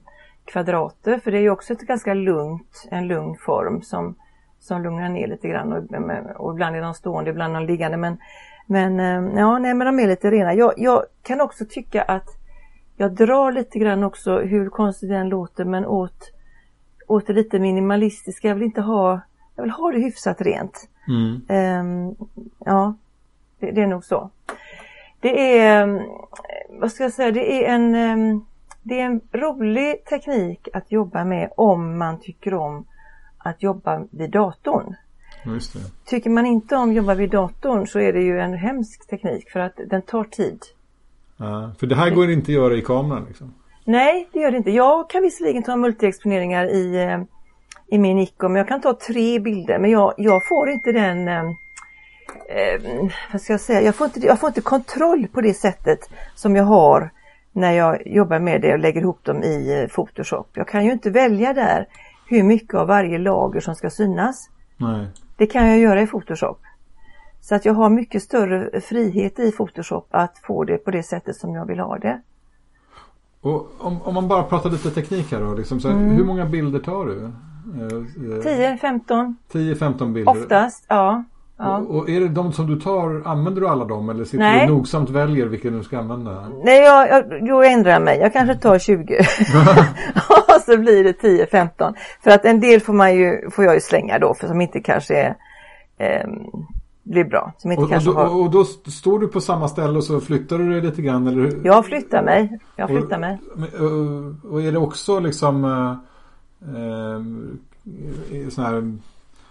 [0.44, 4.14] kvadrater för det är ju också ett ganska lugnt, en lugn form som,
[4.60, 7.96] som lugnar ner lite grann och, och ibland är de stående, ibland är de liggande
[7.96, 8.18] men,
[8.66, 10.54] men eh, ja, nej men de är lite rena.
[10.54, 12.28] Jag, jag kan också tycka att
[12.96, 16.32] jag drar lite grann också, hur konstigt det än låter, men åt,
[17.06, 18.48] åt det lite minimalistiska.
[18.48, 19.20] Jag vill inte ha
[19.58, 20.88] jag vill ha det hyfsat rent.
[21.08, 21.40] Mm.
[21.80, 22.16] Um,
[22.64, 22.94] ja,
[23.60, 24.30] det, det, är nog så.
[25.20, 26.00] Det är, ehm,
[26.80, 28.46] vad ska jag säga, det är en, um,
[28.82, 32.86] det är en rolig teknik att jobba med om man tycker om
[33.38, 34.94] att jobba vid datorn.
[36.04, 39.50] Tycker man inte om att jobba vid datorn så är det ju en hemsk teknik
[39.50, 40.62] för att den tar tid.
[41.36, 43.54] Ja, för det här går inte att göra i kameran liksom?
[43.84, 44.70] Nej, det gör det inte.
[44.70, 46.96] Jag kan visserligen ta multiexponeringar i
[47.88, 48.52] i min Nikon.
[48.52, 51.44] Men jag kan ta tre bilder men jag, jag får inte den eh,
[52.48, 52.80] eh,
[53.32, 56.56] vad ska jag säga, jag får, inte, jag får inte kontroll på det sättet som
[56.56, 57.10] jag har
[57.52, 60.50] när jag jobbar med det och lägger ihop dem i eh, Photoshop.
[60.52, 61.86] Jag kan ju inte välja där
[62.26, 64.50] hur mycket av varje lager som ska synas.
[64.76, 65.06] Nej.
[65.36, 66.60] Det kan jag göra i Photoshop.
[67.40, 71.36] Så att jag har mycket större frihet i Photoshop att få det på det sättet
[71.36, 72.20] som jag vill ha det.
[73.40, 76.10] Och om, om man bara pratar lite teknik här då, liksom, så mm.
[76.10, 77.32] hur många bilder tar du?
[78.42, 79.36] 10, 15.
[79.52, 80.32] 10, 15 bilder.
[80.32, 81.24] Oftast, ja.
[81.58, 81.76] Ja.
[81.76, 84.66] Och, och är det de som du tar, använder du alla dem eller sitter Nej.
[84.66, 86.48] du nogsamt väljer vilken du ska använda?
[86.64, 88.18] Nej, jag, jag, då ändrar jag mig.
[88.18, 89.18] Jag kanske tar 20.
[90.28, 91.94] och så blir det 10-15.
[92.24, 94.80] För att en del får, man ju, får jag ju slänga då, för som inte
[94.80, 95.34] kanske är,
[95.98, 96.30] ehm,
[97.02, 97.52] blir bra.
[97.58, 98.36] Som inte Och, och, kanske då, har...
[98.36, 101.26] och då står du på samma ställe och så flyttar du dig lite grann?
[101.26, 101.60] Eller?
[101.64, 102.58] Jag flyttar mig.
[102.76, 103.38] Jag flyttar och, mig.
[103.72, 105.64] Och, och är det också liksom
[106.62, 108.98] eh, sån här,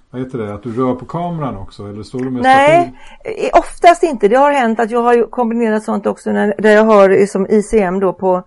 [0.09, 1.89] vad heter det, att du rör på kameran också?
[1.89, 2.93] Eller står du med Nej,
[3.23, 4.27] eh, oftast inte.
[4.27, 7.99] Det har hänt att jag har kombinerat sånt också när, där jag har som ICM
[7.99, 8.43] då på,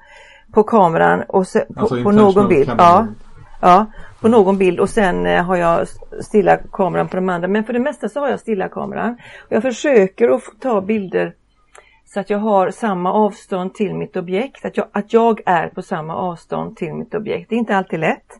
[0.53, 2.67] på kameran och se, på, Alltså på någon intentional bild.
[2.67, 3.07] camera Ja,
[3.61, 3.87] ja,
[4.21, 5.87] på någon bild och sen eh, har jag
[6.21, 7.49] stilla kameran på de andra.
[7.49, 9.17] Men för det mesta så har jag stilla kameran.
[9.49, 11.35] Jag försöker att ta bilder
[12.15, 14.65] så att jag har samma avstånd till mitt objekt.
[14.65, 17.51] Att jag, att jag är på samma avstånd till mitt objekt.
[17.51, 18.40] Det är inte alltid lätt.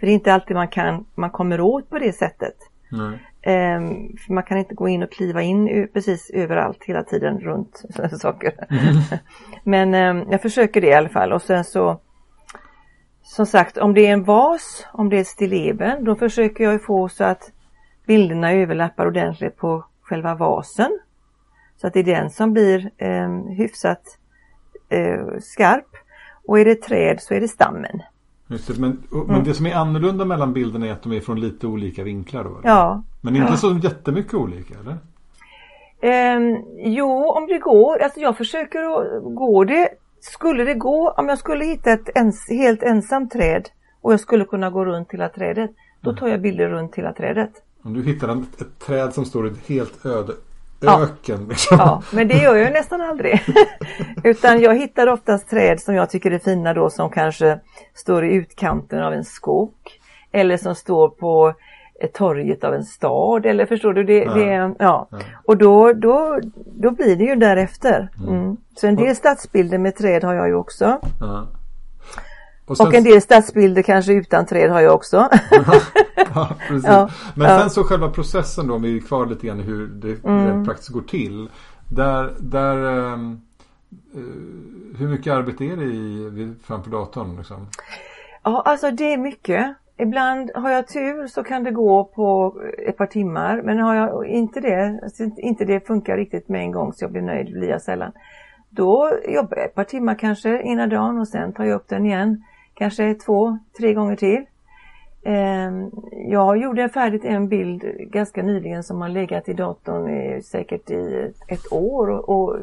[0.00, 2.54] För det är inte alltid man, kan, man kommer åt på det sättet.
[3.42, 7.82] Ehm, för man kan inte gå in och kliva in precis överallt hela tiden runt
[8.20, 8.52] saker.
[9.64, 12.00] Men ehm, jag försöker det i alla fall och sen så
[13.22, 16.78] som sagt om det är en vas, om det är stilleben, då försöker jag ju
[16.78, 17.52] få så att
[18.06, 20.98] bilderna överlappar ordentligt på själva vasen.
[21.76, 24.02] Så att det är den som blir eh, hyfsat
[24.88, 25.86] eh, skarp.
[26.46, 28.02] Och är det träd så är det stammen.
[28.50, 29.26] Just det, men och, Mm.
[29.36, 32.44] men det som är annorlunda mellan bilderna är att de är från lite olika vinklar
[32.44, 32.58] då?
[32.58, 32.68] eller?
[32.68, 34.96] Ja, Men inte så jättemycket olika eller?
[36.00, 38.02] Ehm, jo, om det går.
[38.02, 39.88] Alltså jag försöker att gå det.
[40.20, 43.68] Skulle det gå, om jag skulle hitta ett ens, helt ensamt träd
[44.00, 45.70] och jag skulle kunna gå runt hela trädet.
[46.00, 47.50] Då tar jag bilder runt hela trädet.
[47.82, 50.32] Om du hittar en, ett träd som står i ett helt öde
[50.80, 51.02] Ja.
[51.02, 51.46] öken.
[51.48, 51.76] Liksom.
[51.78, 53.42] Ja, men det gör jag nästan aldrig.
[54.24, 57.60] Utan jag hittar oftast träd som jag tycker är fina då som kanske
[57.94, 59.72] står i utkanten av en skog.
[60.32, 61.54] Eller som står på
[62.14, 63.46] torget av en stad.
[63.46, 64.04] Eller förstår du?
[64.04, 64.34] Det, Ja.
[64.34, 64.74] det, ja.
[64.78, 65.08] Ja.
[65.46, 68.08] Och då, då, då blir det ju därefter.
[68.28, 68.56] Mm.
[68.76, 70.98] Så en del stadsbilder med träd har jag ju också.
[71.20, 71.46] Ja.
[72.70, 75.16] Och, sen, Och en del stadsbilder kanske utan träd har jag också.
[76.34, 76.84] ja, precis.
[76.88, 77.08] Ja.
[77.34, 77.58] Men Ja.
[77.60, 80.64] sen så själva processen då, om vi är kvar lite grann hur det Mm.
[80.64, 81.48] praktiskt går till.
[81.88, 83.18] Där, där eh,
[84.98, 87.36] hur mycket arbete är det i, framför datorn?
[87.36, 87.66] Liksom?
[88.42, 89.74] Ja, alltså det är mycket.
[89.98, 92.54] Ibland har jag tur så kan det gå på
[92.86, 95.00] ett par timmar men har jag inte det,
[95.36, 98.12] inte det funkar riktigt med en gång så jag blir nöjd blir jag sällan.
[98.70, 102.06] Då jobbar jag ett par timmar kanske ena dagen och sen tar jag upp den
[102.06, 102.44] igen.
[102.80, 104.44] Kanske två, tre gånger till.
[105.24, 105.90] Ehm,
[106.28, 111.32] Jag gjorde färdigt en bild ganska nyligen som har legat i datorn i, säkert i
[111.48, 112.56] ett år och,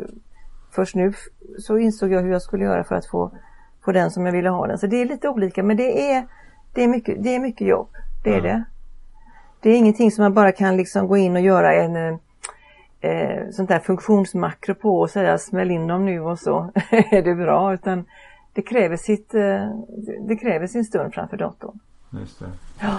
[0.72, 1.14] först nu
[1.60, 3.32] så insåg jag hur jag skulle göra för att få,
[3.86, 4.78] få den som jag ville ha den.
[4.78, 6.28] Så det är lite olika men det är,
[6.74, 7.88] det är, mycket, det är mycket jobb.
[8.24, 8.42] Det är Ja.
[8.42, 8.64] det.
[9.62, 12.18] Det är ingenting som man bara kan liksom gå in och göra en eh,
[13.12, 16.72] eh, sånt där funktionsmakro på och säga smäll in dem nu och så
[17.12, 17.74] är det bra.
[17.74, 18.06] Utan
[18.58, 19.70] det kräver, sitt, eh,
[20.28, 21.80] det kräver sin stund framför datorn.
[22.10, 22.52] Just det.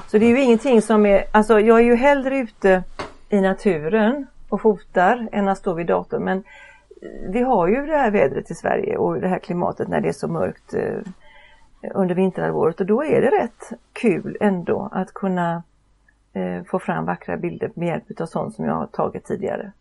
[0.08, 2.82] Så det är ju ingenting som är, alltså jag är ju hellre ute
[3.28, 6.24] i naturen och fotar än att stå vid datorn.
[6.24, 6.42] Men
[7.28, 10.12] vi har ju det här vädret i Sverige och det här klimatet när det är
[10.12, 11.00] så mörkt eh,
[11.94, 15.62] under vinterhalvåret och då är det rätt kul ändå att kunna
[16.32, 19.72] eh, få fram vackra bilder med hjälp av sånt som jag har tagit tidigare.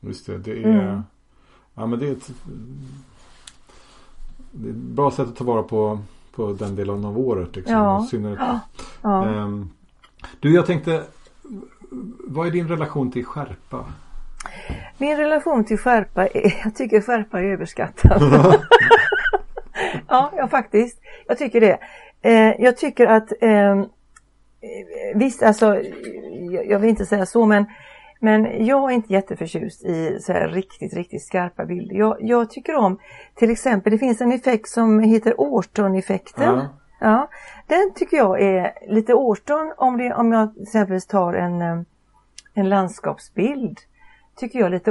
[0.00, 1.02] Just det, det är, Mm.
[1.74, 2.30] ja, men det är, ett,
[4.62, 5.98] det är ett bra sätt att ta vara på,
[6.34, 7.56] på den delen av året.
[7.56, 8.06] Liksom, Ja.
[8.10, 8.38] synnerhet.
[9.02, 9.26] Ja.
[9.26, 9.70] Ehm,
[10.40, 11.02] du, jag tänkte,
[12.28, 13.84] vad är din relation till skärpa?
[14.98, 18.22] Min relation till skärpa är, jag tycker skärpa är överskattat.
[20.08, 21.00] ja, ja faktiskt.
[21.26, 21.78] Jag tycker det.
[22.22, 23.84] Eh, jag tycker att eh,
[25.14, 25.66] visst alltså,
[26.50, 27.66] jag, jag vill inte säga så men
[28.18, 31.96] men jag är inte jätteförtjust i så här riktigt, riktigt skarpa bilder.
[31.96, 32.98] Jag, jag tycker om
[33.34, 36.54] till exempel, det finns en effekt som heter Årton-effekten.
[36.54, 36.68] Ja.
[37.00, 37.28] Ja,
[37.66, 41.80] den tycker jag är lite Årton om, det, om jag exempelvis tar en, eh,
[42.54, 43.78] en landskapsbild.
[44.36, 44.90] Tycker jag lite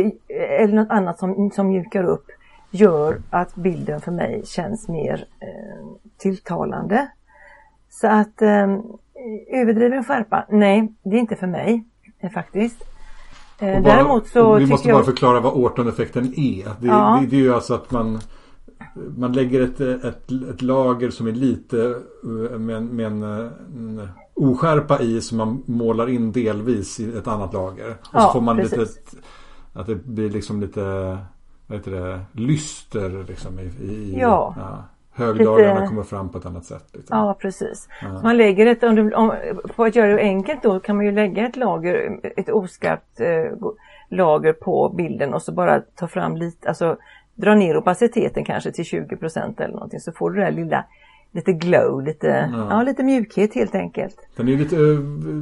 [0.00, 0.18] i-
[0.60, 2.26] eller något annat som, som mjukar upp
[2.70, 5.86] gör att bilden för mig känns mer eh,
[6.18, 7.08] tilltalande.
[7.90, 8.78] Så att eh,
[9.52, 11.84] överdriven skärpa, nej det är inte för mig
[12.30, 12.84] faktiskt.
[13.58, 14.96] Eh, bara- däremot så vi måste jag...
[14.96, 16.64] bara förklara vad Orton-effekten är.
[16.80, 17.18] Det, Ja.
[17.20, 18.20] det, det är ju alltså att man
[19.16, 22.00] man lägger ett, ett, ett lager som är lite
[22.52, 27.16] eh, med, en- med en, eh, en oskärpa i som man målar in delvis i
[27.16, 27.90] ett annat lager.
[27.90, 28.78] Och så Ja, får man precis.
[28.78, 28.90] lite
[29.72, 30.80] att det blir liksom lite
[31.66, 34.54] vad heter det, lyster liksom i, i Ja.
[35.14, 36.84] Högdalarna lite- kommer fram på ett annat sätt.
[36.92, 37.18] Liksom.
[37.18, 37.88] Ja, precis.
[38.02, 38.22] Ja.
[38.22, 39.32] Man lägger ett, om du, om,
[39.76, 43.68] för att göra det enkelt då kan man ju lägga ett lager, ett oskarpt eh,
[44.08, 46.96] lager på bilden och så bara ta fram lite, alltså
[47.34, 50.84] dra ner opaciteten kanske till 20% eller någonting så får du det där lilla
[51.32, 52.66] lite glow, lite, Ja.
[52.70, 52.82] ja.
[52.82, 54.16] lite mjukhet helt enkelt.
[54.36, 54.98] Den är lite, eh,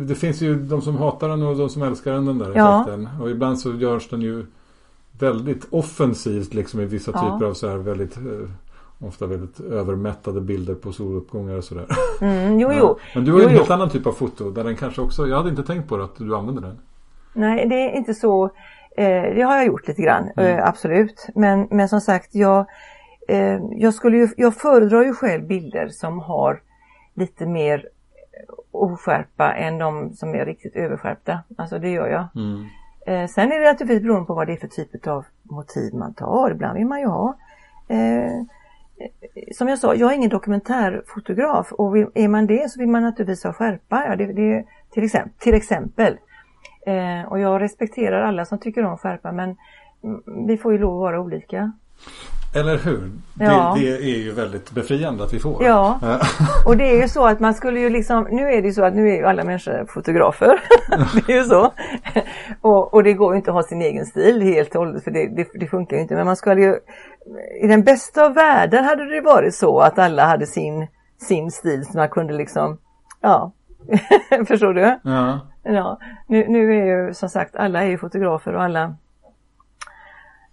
[0.08, 2.80] det finns ju de som hatar den och de som älskar den, den där Ja.
[2.82, 3.08] effekten.
[3.22, 4.46] Och ibland så görs den ju
[5.18, 7.20] väldigt offensivt liksom i vissa Ja.
[7.32, 8.22] typer av så här väldigt eh,
[9.02, 11.86] Ofta väldigt övermättade bilder på soluppgångar och sådär.
[12.20, 12.98] Mm, jo, jo.
[13.14, 15.36] Men du har ju en helt annan typ av foto där den kanske också, jag
[15.36, 16.78] hade inte tänkt på det att du använder den.
[17.32, 18.44] Nej, det är inte så.
[18.96, 20.58] Eh, det har jag gjort lite grann, Mm.
[20.58, 21.26] eh, absolut.
[21.34, 22.66] Men, men som sagt, jag,
[23.28, 26.60] eh, jag, skulle ju, jag föredrar ju själv bilder som har
[27.14, 27.88] lite mer
[28.70, 31.38] oskärpa än de som är riktigt överskärpta.
[31.56, 32.26] Alltså det gör jag.
[32.34, 32.64] Mm.
[33.06, 36.14] Eh, sen är det naturligtvis beroende på vad det är för typ av motiv man
[36.14, 36.50] tar.
[36.50, 37.36] Ibland vill man ju ha
[37.88, 38.42] eh,
[39.52, 43.02] som jag sa, jag är ingen dokumentärfotograf och vill, är man det så vill man
[43.02, 44.04] naturligtvis ha skärpa.
[44.08, 45.32] Ja, det, det, till exempel.
[45.38, 46.18] Till exempel.
[46.86, 49.56] Eh, och jag respekterar alla som tycker om skärpa men
[50.04, 51.72] mm, vi får ju lov att vara olika.
[52.54, 53.10] Eller hur?
[53.38, 53.74] Ja.
[53.76, 55.64] Det, det är ju väldigt befriande att vi får.
[55.64, 55.98] Ja.
[56.66, 58.84] Och det är ju så att man skulle ju liksom, nu är det ju så
[58.84, 60.60] att nu är ju alla människor fotografer.
[61.26, 61.72] det är ju så.
[62.60, 65.10] Och, och det går ju inte att ha sin egen stil helt och hållet för
[65.10, 66.14] det, det, det funkar ju inte.
[66.14, 66.76] Men man skulle ju,
[67.62, 70.86] i den bästa av världar hade det varit så att alla hade sin,
[71.18, 72.78] sin stil så man kunde liksom,
[73.20, 73.52] ja,
[74.48, 74.98] förstår du?
[75.04, 75.40] ja.
[75.64, 78.94] Ja, nu, nu är ju som sagt alla är ju fotografer och alla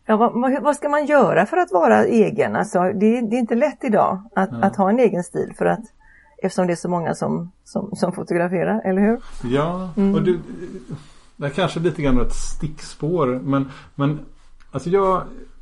[0.09, 2.55] Ja, vad, vad- ska man göra för att vara egen?
[2.55, 5.79] Alltså, det, det är inte lätt idag att, att ha en egen stil för att
[6.37, 9.19] eftersom det är så många som, som, som fotograferar, eller hur?
[9.43, 10.15] Ja, Mm.
[10.15, 10.39] och du,
[11.35, 13.27] det är kanske lite grann ett stickspår.
[13.43, 14.19] Men, men
[14.71, 15.21] alltså jag,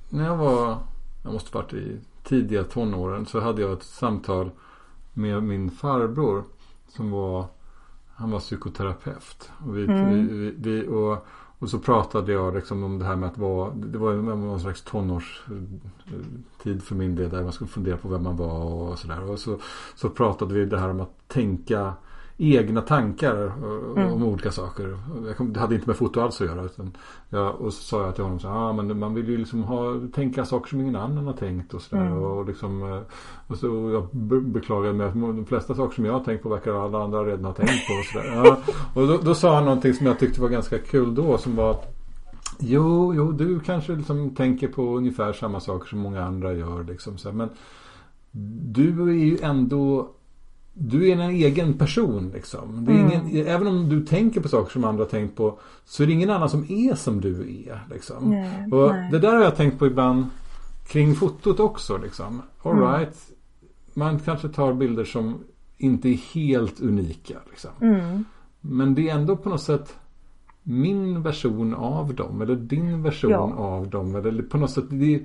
[0.10, 0.78] när jag var,
[1.24, 4.52] jag måste varit i tidiga tonåren så hade jag ett samtal
[5.14, 6.44] med min farbror
[6.90, 7.46] som var,
[8.16, 9.52] han var psykoterapeut.
[9.66, 10.28] Och, vi, Mm.
[10.28, 11.26] vi, vi, och,
[11.60, 14.82] och så pratade jag liksom om det här med att vara, det var någon slags
[14.82, 19.30] tonårstid för min del där man skulle fundera på vem man var och sådär.
[19.30, 19.60] Och så,
[19.96, 21.94] så pratade vi det här om att tänka
[22.38, 24.14] egna tankar eh, Mm.
[24.14, 24.98] om olika saker.
[25.38, 26.64] Kom, det hade inte med foto alls att göra.
[26.64, 26.92] Utan
[27.30, 29.64] jag, och så sa jag till honom så här, ah, men man vill ju liksom
[29.64, 32.06] ha, tänka saker som ingen annan har tänkt och sådär.
[32.06, 32.18] Mm.
[32.24, 33.00] Och, liksom, eh,
[33.48, 36.44] och så och jag be- beklagade mig att de flesta saker som jag har tänkt
[36.44, 37.94] på verkar alla andra redan ha tänkt på.
[37.94, 38.36] Och, sådär.
[38.36, 38.58] Ja,
[39.02, 41.72] och då, då sa han någonting som jag tyckte var ganska kul då som var
[41.72, 41.94] att
[42.60, 46.84] Jo, jo, du kanske liksom tänker på ungefär samma saker som många andra gör.
[46.84, 47.50] Liksom, så här, men
[48.74, 50.10] du är ju ändå
[50.80, 52.86] du är en egen person liksom.
[52.86, 53.12] Det är Mm.
[53.30, 56.14] ingen, även om du tänker på saker som andra har tänkt på så är det
[56.14, 57.88] ingen annan som är som du är.
[57.92, 58.30] Liksom.
[58.30, 59.12] Nej, och nej.
[59.12, 60.26] Det där har jag tänkt på ibland
[60.88, 61.98] kring fotot också.
[61.98, 62.42] Liksom.
[62.64, 62.92] All Mm.
[62.92, 63.18] right.
[63.94, 65.36] Man kanske tar bilder som
[65.78, 67.38] inte är helt unika.
[67.50, 67.72] Liksom.
[67.82, 68.24] Mm.
[68.62, 69.96] Men det är ändå på något sätt
[70.64, 73.38] min version av dem eller din version Ja.
[73.58, 74.16] av dem.
[74.16, 75.22] Eller på något sätt, det,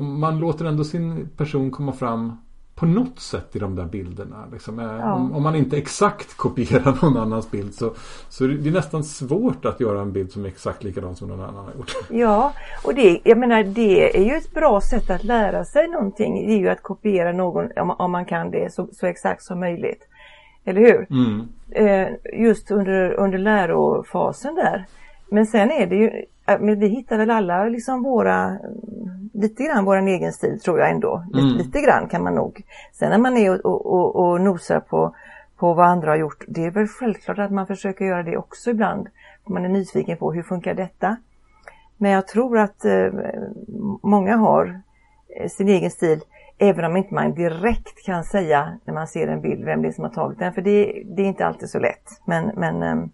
[0.00, 2.32] man låter ändå sin person komma fram
[2.80, 4.44] på något sätt i de där bilderna.
[4.52, 4.78] Liksom.
[4.78, 5.14] Eh, Ja.
[5.14, 7.92] Om, om man inte exakt kopierar någon annans bild så,
[8.28, 11.28] så är det är nästan svårt att göra en bild som är exakt likadan som
[11.28, 11.94] någon annan har gjort.
[12.10, 12.52] Ja,
[12.84, 16.46] och det, jag menar, det är ju ett bra sätt att lära sig någonting.
[16.46, 19.60] Det är ju att kopiera någon, om, om man kan det, så, så exakt som
[19.60, 20.08] möjligt.
[20.64, 21.06] Eller hur?
[21.10, 21.48] Mm.
[21.70, 22.08] eh,
[22.42, 24.84] just under, under lärofasen där.
[25.28, 26.24] Men sen är det ju,
[26.58, 28.58] men vi hittar väl alla liksom våra,
[29.32, 31.24] lite grann våran egen stil tror jag ändå.
[31.32, 31.56] Lite, Mm.
[31.56, 32.62] lite grann kan man nog.
[32.92, 35.14] Sen när man är och, och, och, och nosar på,
[35.56, 38.70] på vad andra har gjort, det är väl självklart att man försöker göra det också
[38.70, 39.08] ibland.
[39.46, 41.16] Man är nyfiken på hur funkar detta?
[41.96, 43.08] Men jag tror att eh,
[44.02, 44.80] många har
[45.36, 46.20] eh, sin egen stil
[46.62, 49.92] Även om inte man direkt kan säga när man ser en bild vem det är
[49.92, 50.52] som har tagit den.
[50.52, 52.20] För det, det är inte alltid så lätt.
[52.24, 53.10] Men, men, ehm,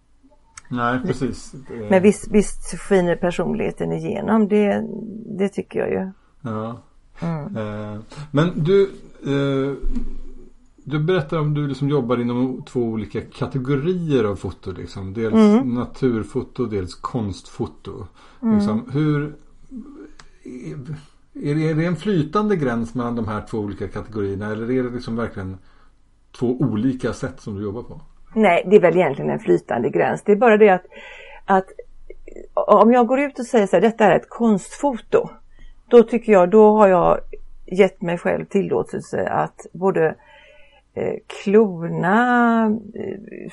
[0.69, 1.55] Nej, precis.
[1.89, 4.47] Men visst, visst skiner personligheten igenom.
[4.47, 4.83] Det,
[5.39, 6.11] det tycker jag ju.
[6.41, 6.81] Ja.
[7.19, 7.57] Mm.
[7.57, 7.99] Eh,
[8.31, 8.83] men du,
[9.23, 9.75] eh,
[10.83, 14.71] du berättar om du liksom jobbar inom två olika kategorier av foto.
[14.71, 15.13] Liksom.
[15.13, 15.73] Dels Mm.
[15.73, 18.07] naturfoto, dels konstfoto.
[18.41, 19.35] Liksom, hur,
[21.33, 24.83] är det, är det en flytande gräns mellan de här två olika kategorierna eller är
[24.83, 25.57] det liksom verkligen
[26.39, 28.01] två olika sätt som du jobbar på?
[28.33, 30.21] Nej, det är väl egentligen en flytande gräns.
[30.23, 30.85] Det är bara det att,
[31.45, 35.29] att eh, om jag går ut och säger så här, detta är ett konstfoto.
[35.87, 37.19] Då tycker jag, då har jag
[37.65, 40.15] gett mig själv tillåtelse att både
[40.93, 42.63] eh, klona,
[42.95, 43.51] eh,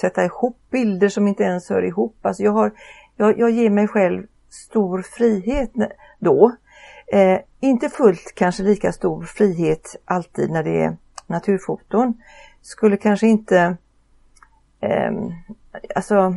[0.00, 2.16] sätta ihop bilder som inte ens hör ihop.
[2.22, 2.72] Alltså jag, har,
[3.16, 5.70] jag, jag ger mig själv stor frihet
[6.18, 6.52] då.
[7.12, 12.14] Eh, inte fullt kanske lika stor frihet alltid när det är naturfoton.
[12.62, 13.76] Skulle kanske inte
[14.80, 15.12] eh,
[15.94, 16.34] alltså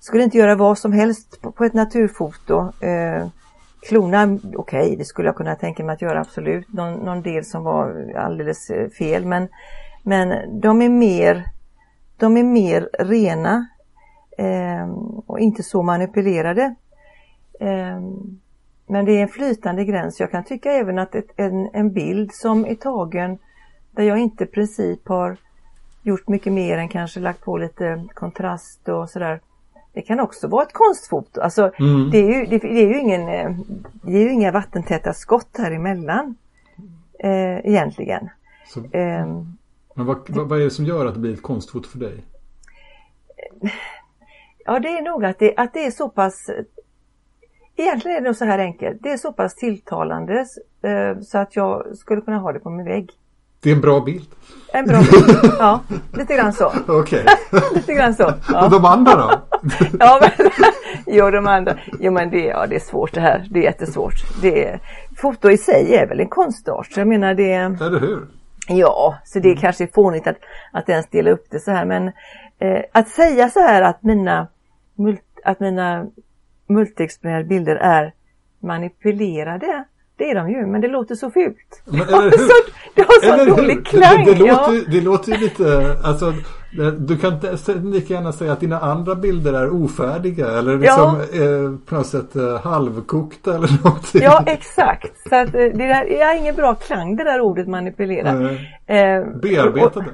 [0.00, 2.72] skulle inte göra vad som helst på, på ett naturfoto.
[2.80, 3.28] Eh,
[3.88, 6.72] klona, okej okay, det skulle jag kunna tänka mig att göra absolut.
[6.72, 9.48] Någon, någon del som var alldeles eh, fel men,
[10.02, 11.44] men de är mer
[12.18, 13.68] de är mer rena
[14.38, 14.88] eh,
[15.26, 16.74] och inte så manipulerade.
[17.60, 18.00] Eh,
[18.86, 20.20] men det är en flytande gräns.
[20.20, 23.38] Jag kan tycka även att ett, en, en bild som är tagen
[23.90, 25.36] där jag inte i princip har
[26.02, 29.40] gjort mycket mer än kanske lagt på lite kontrast och sådär.
[29.92, 31.40] Det kan också vara ett konstfoto.
[31.40, 32.10] Alltså, mm.
[32.10, 33.56] det, är ju, det, det, är ju ingen, eh,
[34.02, 36.36] det är ju inga vattentäta skott här emellan
[37.18, 38.28] eh, egentligen.
[38.66, 39.26] Så, eh,
[39.94, 42.24] men vad, vad, vad, är det som gör att det blir ett konstfoto för dig?
[44.64, 46.50] Ja det är nog att det, att det är så pass
[47.80, 49.02] Egentligen är det nog så här enkelt.
[49.02, 50.46] Det är så pass tilltalande
[50.82, 53.10] eh, så att jag skulle kunna ha det på min vägg.
[53.60, 54.28] Det är en bra bild.
[54.72, 55.80] En bra bild, ja.
[56.12, 56.72] Lite grann så.
[56.88, 57.24] Okej.
[57.74, 58.34] lite grann så.
[58.52, 58.64] Ja.
[58.64, 59.30] Och de andra då?
[60.00, 60.50] ja, men,
[61.06, 61.78] jo, de andra.
[62.00, 63.46] Jo, men det, ja, det är svårt det här.
[63.50, 64.14] Det är jättesvårt.
[64.42, 64.80] Det är,
[65.16, 66.96] foto i sig är väl en konstart.
[66.96, 67.52] Jag menar det...
[67.52, 68.26] Eller hur?
[68.68, 69.60] Ja, så det är mm.
[69.60, 70.38] kanske är fånigt att,
[70.72, 72.06] att ens dela upp det så här men
[72.58, 74.46] eh, att säga så här att mina,
[75.44, 76.06] att mina
[76.68, 78.12] multiexponerade bilder är
[78.60, 79.84] manipulerade
[80.18, 81.82] det är de ju, men det låter så fult.
[81.84, 82.22] Men, det, har
[82.98, 84.24] det har så dålig klang.
[84.24, 84.80] Det, det, låter, ja.
[84.88, 86.32] det låter ju lite, alltså
[86.98, 91.44] du kan inte lika gärna säga att dina andra bilder är ofärdiga eller liksom ja.
[91.44, 94.22] eh, på något sätt eh, halvkokta eller någonting.
[94.22, 95.28] Ja exakt.
[95.28, 98.50] Så att, eh, det där, jag har ingen bra klang det där ordet manipulera.
[98.86, 100.06] Eh, Bearbetade.
[100.06, 100.12] Och,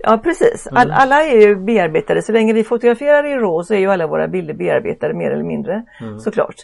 [0.00, 2.22] Ja precis, All, alla är ju bearbetade.
[2.22, 5.44] Så länge vi fotograferar i RAW så är ju alla våra bilder bearbetade mer eller
[5.44, 6.18] mindre mm.
[6.18, 6.54] såklart.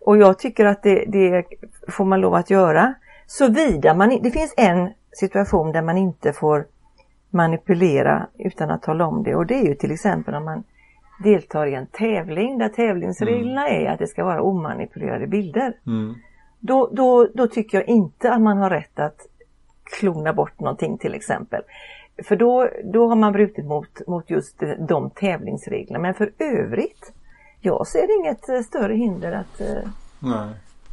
[0.00, 1.44] Och jag tycker att det, det,
[1.88, 2.94] får man lov att göra.
[3.26, 6.66] Såvida man det finns en situation där man inte får
[7.30, 10.64] manipulera utan att tala om det och det är ju till exempel om man
[11.22, 13.86] deltar i en tävling där tävlingsreglerna mm.
[13.86, 15.76] är att det ska vara omanipulerade bilder.
[15.86, 16.14] Mm.
[16.60, 19.26] Då, då, då tycker jag inte att man har rätt att
[19.84, 21.62] klona bort någonting till exempel.
[22.24, 25.98] För då, då har man brutit mot, mot just de tävlingsreglerna.
[25.98, 27.12] Men för övrigt,
[27.60, 30.48] jag ser inget eh, större hinder att, eh, Nej.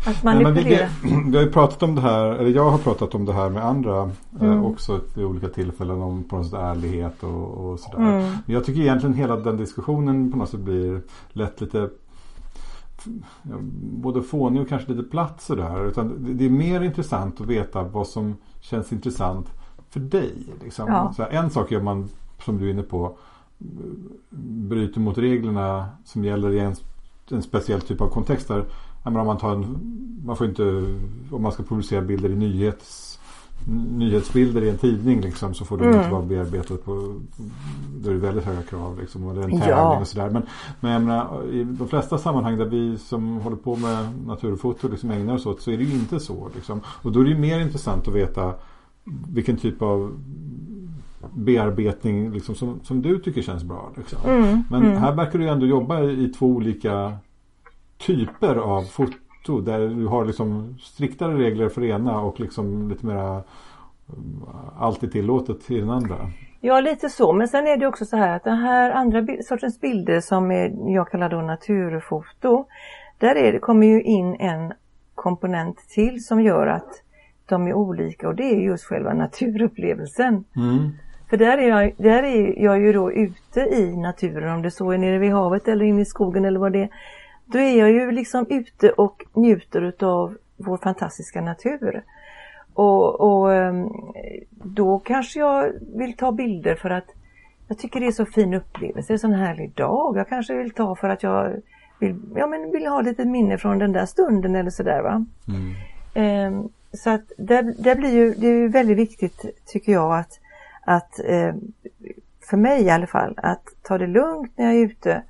[0.06, 0.90] Att manipulera.
[1.04, 3.34] Nej, vi, vi, har ju pratat om det här, eller jag har pratat om det
[3.34, 4.58] här med andra eh, mm.
[4.58, 7.98] eh, också vid olika tillfällen om på något sätt ärlighet och, och sådär.
[7.98, 8.20] Mm.
[8.46, 11.02] Men jag tycker egentligen hela den diskussionen på något sätt blir
[11.34, 11.90] lätt lite
[13.82, 15.86] både fånig och kanske lite platt sådär.
[15.86, 19.48] Utan det är mer intressant att veta vad som känns intressant
[19.90, 20.34] för dig.
[20.64, 20.88] Liksom.
[20.88, 21.14] Ja.
[21.16, 22.10] Så en sak om man,
[22.46, 23.18] som du är inne på,
[24.70, 26.76] bryter mot reglerna som gäller i en,
[27.32, 28.52] en speciell typ av kontext.
[29.04, 29.78] Om man, tar en,
[30.26, 30.64] man får inte,
[31.32, 33.12] om man ska publicera bilder i nyhets
[33.68, 35.98] nyhetsbilder i en tidning liksom, så får de mm.
[35.98, 37.16] inte vara bearbetat på
[38.04, 40.00] Då är det väldigt höga krav liksom, och det är en tävling ja.
[40.00, 40.30] och sådär.
[40.30, 40.44] Men,
[40.80, 45.12] men jag menar, i de flesta sammanhang där vi som håller på med naturfoto liksom
[45.12, 46.50] ägnar oss åt så är det ju inte så.
[46.56, 46.82] Liksom.
[46.86, 48.54] Och då är det ju mer intressant att veta
[49.30, 50.12] vilken typ av
[51.34, 53.92] bearbetning liksom, som, som du tycker känns bra.
[53.98, 54.20] Liksom.
[54.26, 54.98] Mm, Men mm.
[54.98, 57.14] här verkar du ändå jobba i två olika
[58.06, 63.36] typer av foto där du har liksom striktare regler för ena och liksom lite mera
[63.36, 63.44] eh,
[64.78, 66.16] allt är tillåtet i den andra.
[66.62, 69.82] Ja lite så men sen är det också så här att den här andra sortens
[69.82, 72.66] bilder som är, jag kallar då naturfoto
[73.18, 74.74] där är det, kommer ju in en
[75.16, 77.04] komponent till som gör att
[77.46, 80.44] de är olika och det är just själva naturupplevelsen.
[80.56, 80.92] Mm.
[81.30, 84.92] För där är, jag, där är jag ju då ute i naturen, om det så
[84.92, 86.90] är nere vid havet eller inne i skogen eller vad det är.
[87.52, 92.04] Då är jag ju liksom ute och njuter utav vår fantastiska natur.
[92.74, 93.90] Och, och ehm,
[94.52, 97.08] då kanske jag vill ta bilder för att
[97.68, 100.18] jag tycker det är så fin upplevelse, det är en sån härlig dag.
[100.18, 101.62] Jag kanske vill ta för att jag
[102.00, 105.26] vill, ja, men vill ha lite minne från den där stunden eller sådär va.
[105.48, 106.54] Mm.
[106.54, 110.40] Um, så att det, det, blir ju, det är ju väldigt viktigt tycker jag att,
[110.82, 111.56] att eh,
[112.50, 115.24] för mig i alla fall, att ta det lugnt när jag är ute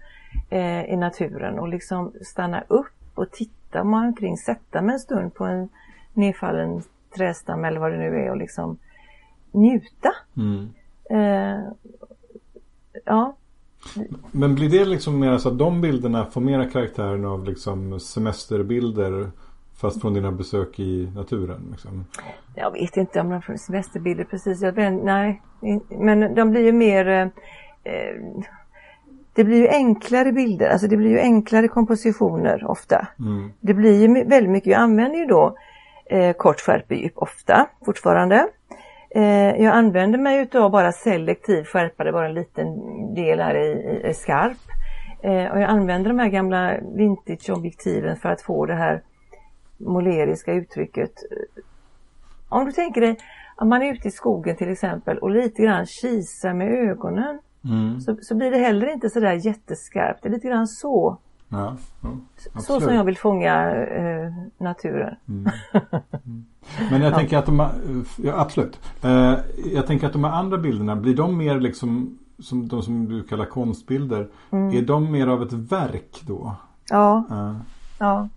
[0.52, 5.34] eh, i naturen och liksom stanna upp och titta mig omkring, sätta mig en stund
[5.34, 5.70] på en
[6.14, 6.84] nedfallen
[7.16, 8.78] trädstam eller vad det nu är och liksom
[9.52, 10.16] njuta.
[10.38, 10.70] Mm.
[11.10, 11.60] Eh,
[13.06, 13.36] ja.
[14.32, 19.32] Men blir det liksom mer så att de bilderna får mera karaktären av liksom semesterbilder
[19.82, 21.68] Fast från dina besök i naturen?
[21.72, 22.06] Liksom.
[22.56, 24.62] Jag vet inte om de från semesterbilder precis.
[24.62, 25.41] Jag vet, nej,
[25.89, 27.32] men de blir ju mer
[27.84, 28.16] eh,
[29.34, 33.08] Det blir ju enklare bilder, alltså det blir ju enklare kompositioner ofta.
[33.20, 33.52] Mm.
[33.60, 35.58] Det blir ju väldigt mycket, vi använder ju då
[36.06, 38.48] eh, kort skärpedjup ofta fortfarande.
[39.10, 42.68] Eh, jag använder mig utav bara selektiv skärpa, det är bara en liten
[43.14, 44.58] del här i, i, i skarp.
[45.22, 49.02] Eh, och jag använder de här gamla vintageobjektiven för att få det här
[49.78, 51.12] måleriska uttrycket.
[52.50, 53.18] Om du tänker dig
[53.56, 58.01] om man är ute i skogen till exempel och lite grann kisar med ögonen mm.
[58.01, 60.24] så, så blir det heller inte sådär jätteskarpt.
[60.24, 61.18] Det är lite grann så.
[61.49, 62.09] Ja, ja,
[62.62, 65.16] så som jag vill fånga eh, naturen.
[65.28, 65.51] Mm.
[66.26, 66.45] Mm.
[66.91, 67.68] Men jag tänker att de
[68.18, 68.80] ja, absolut.
[69.01, 69.36] Eh,
[69.74, 73.24] jag tänker att de här andra bilderna, blir de mer liksom som de som du
[73.24, 74.30] kallar konstbilder.
[74.51, 74.78] Mm.
[74.78, 76.55] Är de mer av ett verk då?
[76.89, 77.24] Ja.
[77.32, 77.55] Uh,
[77.99, 78.30] ja.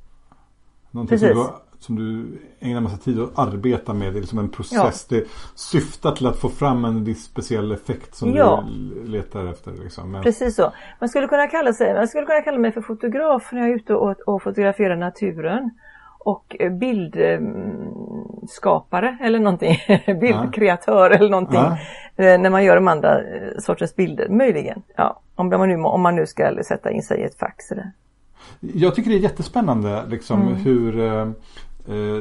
[0.91, 1.33] Någonting Precis.
[1.33, 1.51] Som,
[1.85, 4.13] som du ägnar massa tid att arbeta med.
[4.13, 5.07] Det är liksom en process.
[5.09, 5.17] Ja.
[5.17, 5.25] Det
[5.55, 8.65] syftar till att få fram en viss speciell effekt som ja.
[8.69, 9.73] du letar efter.
[9.73, 10.13] Liksom.
[10.13, 10.23] Men...
[10.23, 10.73] Precis så.
[11.01, 13.75] Man skulle kunna kalla sig, man skulle kunna kalla mig för fotograf när jag är
[13.75, 15.71] ute och, och fotograferar naturen
[16.19, 16.57] och
[18.41, 19.77] bildskapare eller någonting,
[20.21, 21.79] bildkreatör eller någonting ja.
[22.17, 24.83] Eh, när man gör de andra eh, sorters bilder, möjligen.
[24.97, 27.63] Ja, om, man nu, om man nu ska sätta in sig i ett fack.
[27.63, 27.93] Sådär.
[28.61, 30.55] Jag tycker det är jättespännande liksom, mm.
[30.55, 31.29] hur eh, eh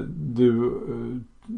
[0.08, 1.52] du eh,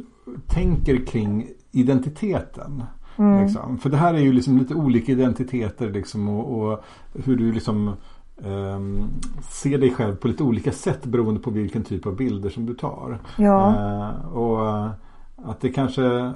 [0.48, 2.84] tänker kring identiteten.
[3.18, 3.44] Mm.
[3.44, 3.78] Liksom.
[3.78, 6.84] För det här är ju liksom lite olika identiteter liksom, och, och
[7.14, 7.94] hur du liksom
[8.38, 9.10] um,
[9.50, 12.74] ser dig själv på lite olika sätt beroende på vilken typ av bilder som du
[12.74, 13.20] tar.
[13.38, 13.76] Ja.
[13.78, 14.90] Uh, och
[15.36, 16.34] att det kanske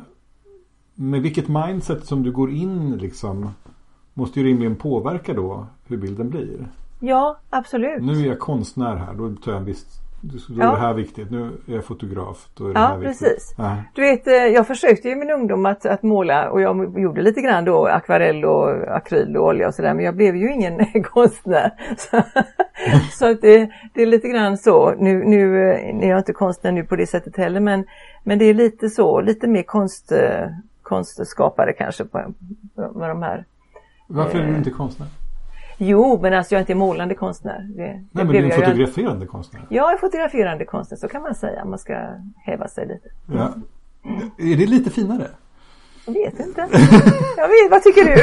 [0.96, 3.50] med vilket mindset som du går in liksom
[4.14, 6.68] måste ju rimligen påverka då hur bilden blir.
[7.00, 8.04] Ja, absolut.
[8.04, 10.72] Nu är jag konstnär här, då tar jag en viss då är ja.
[10.72, 11.32] det här viktigt.
[11.32, 12.50] Nu är jag fotograf.
[12.54, 13.56] Då är det ja, här precis.
[13.58, 13.96] Viktigt.
[13.96, 17.22] Du vet, eh, jag försökte ju i min ungdom att, att måla och jag gjorde
[17.22, 21.04] lite grann då akvarell och akryl och olja och sådär men jag blev ju ingen
[21.04, 21.72] konstnär.
[21.98, 22.22] Så,
[23.20, 24.96] så att det, det, är lite grann så.
[24.98, 27.86] Nu, nu är jag inte konstnär nu på det sättet heller men,
[28.24, 30.48] men det är lite så, lite mer konst, eh,
[30.82, 32.34] konstskapare kanske på,
[32.96, 33.46] med de här.
[34.08, 35.08] Varför är du inte konstnär?
[35.82, 37.68] Jo, men alltså jag är inte målande konstnär.
[37.76, 39.32] Det, Nej, men du är en fotograferande jag...
[39.32, 39.66] konstnär.
[39.70, 41.66] Jag är fotograferande konstnär, så kan man säga.
[41.66, 41.94] Man ska
[42.38, 43.10] häva sig lite.
[43.26, 43.54] Ja.
[44.38, 45.28] Är det lite finare?
[46.06, 46.68] Jag vet inte.
[47.38, 48.16] Jag vet, vad tycker du?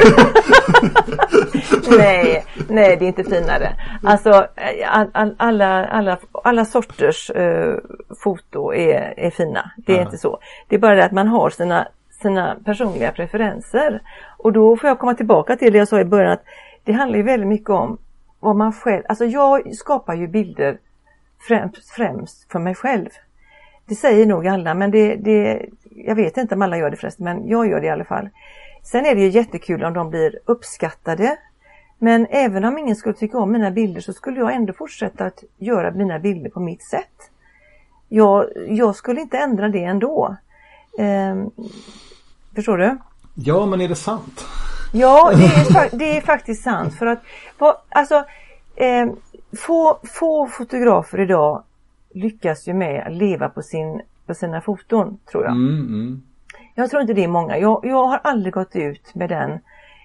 [1.97, 3.75] nej, nej det är inte finare.
[4.03, 4.47] Alltså
[4.85, 7.77] all, alla, alla, alla sorters uh,
[8.23, 9.71] foto är, är fina.
[9.77, 10.03] Det är ja.
[10.03, 10.39] inte så.
[10.67, 11.87] Det är bara det att man har sina,
[12.21, 14.01] sina personliga preferenser.
[14.37, 16.43] Och då får jag komma tillbaka till det jag sa i början att
[16.87, 17.97] det handlar ju väldigt mycket om
[18.39, 20.79] vad man själv, alltså jag skapar ju bilder
[21.47, 23.09] främst, främst för mig själv.
[23.85, 25.65] Det säger nog alla men det, det,
[25.95, 28.29] jag vet inte om alla gör det förresten men jag gör det i alla fall.
[28.83, 31.37] Sen är det ju jättekul om de blir uppskattade.
[31.99, 35.43] Men även om ingen skulle tycka om mina bilder så skulle jag ändå fortsätta att
[35.57, 37.31] göra mina bilder på mitt sätt.
[38.09, 40.37] Jag, jag skulle inte ändra det ändå.
[40.99, 41.51] Ehm,
[42.55, 42.97] förstår du?
[43.35, 44.45] Ja men är det sant?
[44.91, 46.95] Ja, det är, det är faktiskt sant.
[46.95, 47.23] För att
[47.89, 48.15] alltså,
[48.75, 49.07] eh,
[49.57, 51.63] få, få fotografer idag
[52.13, 55.51] lyckas ju med att leva på, sin, på sina foton, tror jag.
[55.51, 56.21] Mm, mm.
[56.75, 57.57] Jag tror inte det är många.
[57.57, 59.59] Jag, jag har aldrig gått ut med den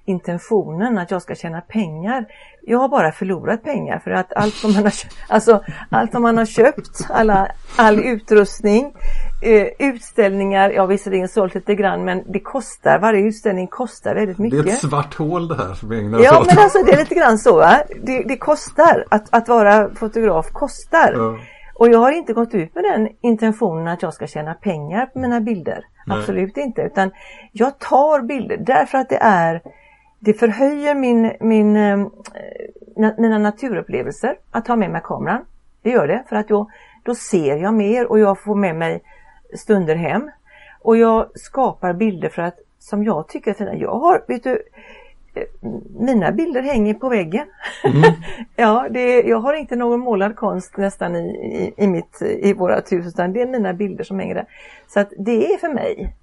[0.05, 2.27] intentionen att jag ska tjäna pengar.
[2.63, 4.93] Jag har bara förlorat pengar för att allt som man har,
[5.29, 8.95] alltså, allt som man har köpt, alla, all utrustning,
[9.43, 14.39] eh, utställningar, jag har visserligen sålt lite grann men det kostar, varje utställning kostar väldigt
[14.39, 14.65] mycket.
[14.65, 17.15] Det är ett svart hål det här som ägnar Ja men alltså det är lite
[17.15, 17.57] grann så.
[17.57, 17.83] Va?
[18.03, 21.13] Det, det kostar, att, att vara fotograf kostar.
[21.17, 21.39] Ja.
[21.75, 25.19] Och jag har inte gått ut med den intentionen att jag ska tjäna pengar på
[25.19, 25.85] mina bilder.
[26.07, 26.19] Nej.
[26.19, 26.83] Absolut inte.
[26.83, 27.11] Utan
[27.53, 29.63] jag tar bilder därför att det är
[30.25, 32.07] det förhöjer min, min, eh,
[33.19, 35.45] mina naturupplevelser att ha med mig kameran.
[35.83, 36.71] Det gör det för att då,
[37.03, 39.03] då ser jag mer och jag får med mig
[39.55, 40.31] stunder hem.
[40.81, 43.75] Och jag skapar bilder för att som jag tycker är fina.
[43.75, 44.63] Jag har, vet du,
[45.35, 47.47] eh, mina bilder hänger på väggen.
[47.85, 48.13] Mm.
[48.57, 52.93] ja, det, jag har inte någon målad konst nästan i, i, i, mitt, i vårat
[52.93, 54.47] hus utan det är mina bilder som hänger där.
[54.89, 56.15] Så att det är för mig.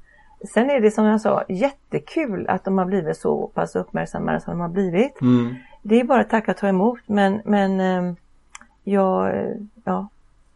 [0.48, 4.54] Sen är det som jag sa jättekul att de har blivit så pass uppmärksammade som
[4.54, 5.22] de har blivit.
[5.22, 5.56] Mm.
[5.84, 8.16] Det är bara att tacka och ta emot men, men ehm,
[8.84, 9.34] jag,
[9.84, 10.10] ja.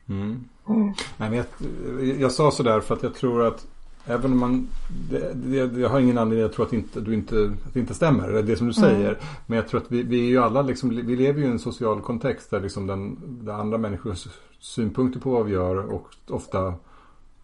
[0.09, 0.43] Mm.
[0.69, 0.93] Mm.
[1.17, 1.45] Nej, men jag,
[2.19, 3.67] jag sa sådär för att jag tror att
[4.05, 4.67] även om man,
[5.09, 7.93] det, det, jag har ingen anledning att tro att, inte, du inte, att det inte
[7.93, 8.89] stämmer, det som du mm.
[8.91, 9.17] säger.
[9.45, 11.59] Men jag tror att vi, vi är ju alla liksom, vi lever ju i en
[11.59, 14.27] social kontext där liksom den, där andra människors
[14.59, 16.73] synpunkter på vad vi gör och ofta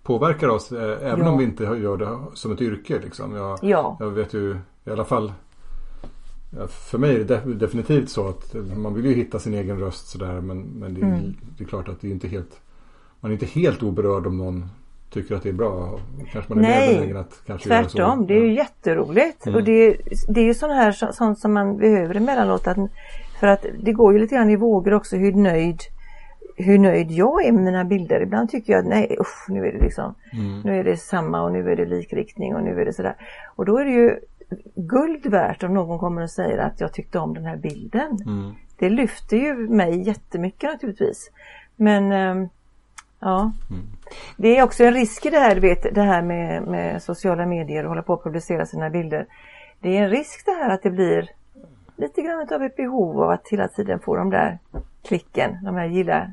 [0.09, 1.31] påverkar oss eh, även ja.
[1.31, 2.99] om vi inte gör det som ett yrke.
[3.03, 3.35] Liksom.
[3.35, 3.97] Jag, ja.
[3.99, 5.33] jag vet ju i alla fall
[6.67, 10.41] för mig är det definitivt så att man vill ju hitta sin egen röst sådär
[10.41, 11.35] men, men det, är, mm.
[11.57, 12.61] det är klart att det är inte helt
[13.19, 14.69] man är inte helt oberörd om någon
[15.09, 15.99] tycker att det är bra?
[16.31, 17.99] Kanske man är Nej, mer benägen att kanske tvärtom.
[17.99, 18.23] göra så.
[18.23, 19.45] Det är ju jätteroligt.
[19.45, 19.55] Mm.
[19.55, 19.97] Och det,
[20.27, 22.67] det är ju sånt här så- sånt som man behöver emellanåt.
[22.67, 22.77] Att,
[23.39, 25.81] för att det går ju lite grann i vågor också hur nöjd
[26.63, 28.21] hur nöjd jag är med mina bilder.
[28.21, 30.61] Ibland tycker jag att nej usch, nu är det liksom Mm.
[30.61, 33.15] nu är det samma och nu är det likriktning och nu är det sådär.
[33.55, 34.19] Och då är det ju
[34.75, 38.17] guld värt om någon kommer och säger att jag tyckte om den här bilden.
[38.25, 38.51] Mm.
[38.77, 41.31] Det lyfter ju mig jättemycket naturligtvis.
[41.75, 42.49] Men ehm,
[43.19, 43.81] ja, Mm.
[44.37, 47.83] det är också en risk i det här, vet, det här med, med sociala medier
[47.83, 49.25] och hålla på att publicera sina bilder.
[49.79, 51.29] Det är en risk det här att det blir
[51.95, 54.59] lite grann av ett behov av att hela tiden få de där
[55.07, 56.31] klicken, de här gilla,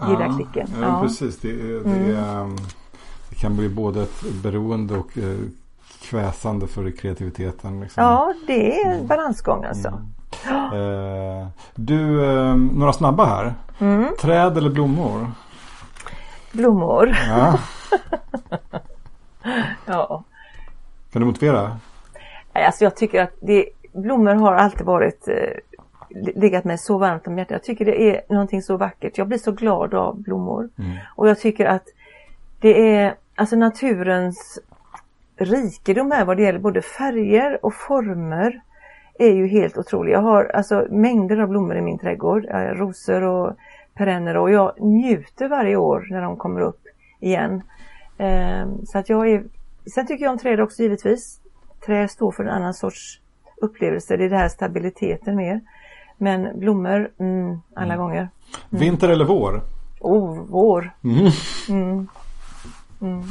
[0.00, 0.66] gilla klicken.
[0.80, 1.00] Ja, Ja.
[1.02, 1.38] precis.
[1.40, 2.56] Det, det, är, um,
[3.28, 5.36] det kan bli både ett beroende och eh,
[6.02, 7.80] kväsande för kreativiteten.
[7.80, 8.02] Liksom.
[8.04, 9.88] ja, det är en balansgång alltså.
[10.48, 13.54] Eh, du, eh, några snabba här.
[13.78, 14.08] Mm.
[14.20, 15.30] Träd eller blommor?
[16.52, 17.58] Blommor, Ja.
[19.86, 20.24] ja.
[21.12, 21.78] Kan du motivera?
[22.52, 25.34] Alltså jag tycker att det, blommor har alltid varit eh,
[26.34, 27.50] legat mig så varmt om hjärtat.
[27.50, 29.18] Jag tycker det är någonting så vackert.
[29.18, 30.70] Jag blir så glad av blommor.
[30.78, 30.96] Mm.
[31.16, 31.84] Och jag tycker att
[32.60, 34.58] det är alltså naturens
[35.36, 38.60] rikedom här vad det gäller både färger och former
[39.18, 40.12] är ju helt otrolig.
[40.12, 42.44] Jag har alltså mängder av blommor i min trädgård.
[42.50, 43.56] Rosor och
[43.94, 46.80] perenner och jag njuter varje år när de kommer upp
[47.20, 47.62] igen.
[48.18, 49.44] Eh, så att jag är
[49.86, 51.40] Sen tycker jag om träd också givetvis.
[51.86, 53.20] Trä står för en annan sorts
[53.56, 54.16] upplevelse.
[54.16, 55.60] Det är det här stabiliteten mer.
[56.24, 58.28] Men blommor, mm, alla gånger.
[58.70, 59.62] Vinter eller vår?
[60.00, 60.90] Oh, vår.
[61.04, 61.30] Mm.
[61.68, 62.08] Mm.
[63.00, 63.22] Mm.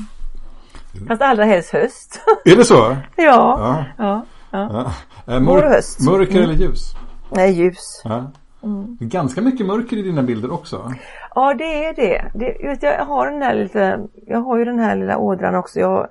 [1.08, 2.22] Fast allra helst höst.
[2.46, 2.76] Är det så?
[2.76, 2.96] ja.
[3.18, 3.86] Ja.
[3.98, 4.26] ja.
[4.52, 4.91] ja.
[5.26, 5.34] ja.
[5.34, 6.00] Eh, och höst.
[6.02, 6.44] Mörker Mm.
[6.44, 6.96] eller ljus?
[7.30, 8.02] Nej, ljus.
[8.04, 8.32] Ja.
[8.64, 8.98] Mm.
[9.00, 10.94] Ganska mycket mörker i dina bilder också.
[11.36, 12.32] Ja, det är det.
[12.34, 15.56] det jag, vet, jag har den här lite, jag har ju den här lilla ådran
[15.56, 15.80] också.
[15.80, 16.08] Jag,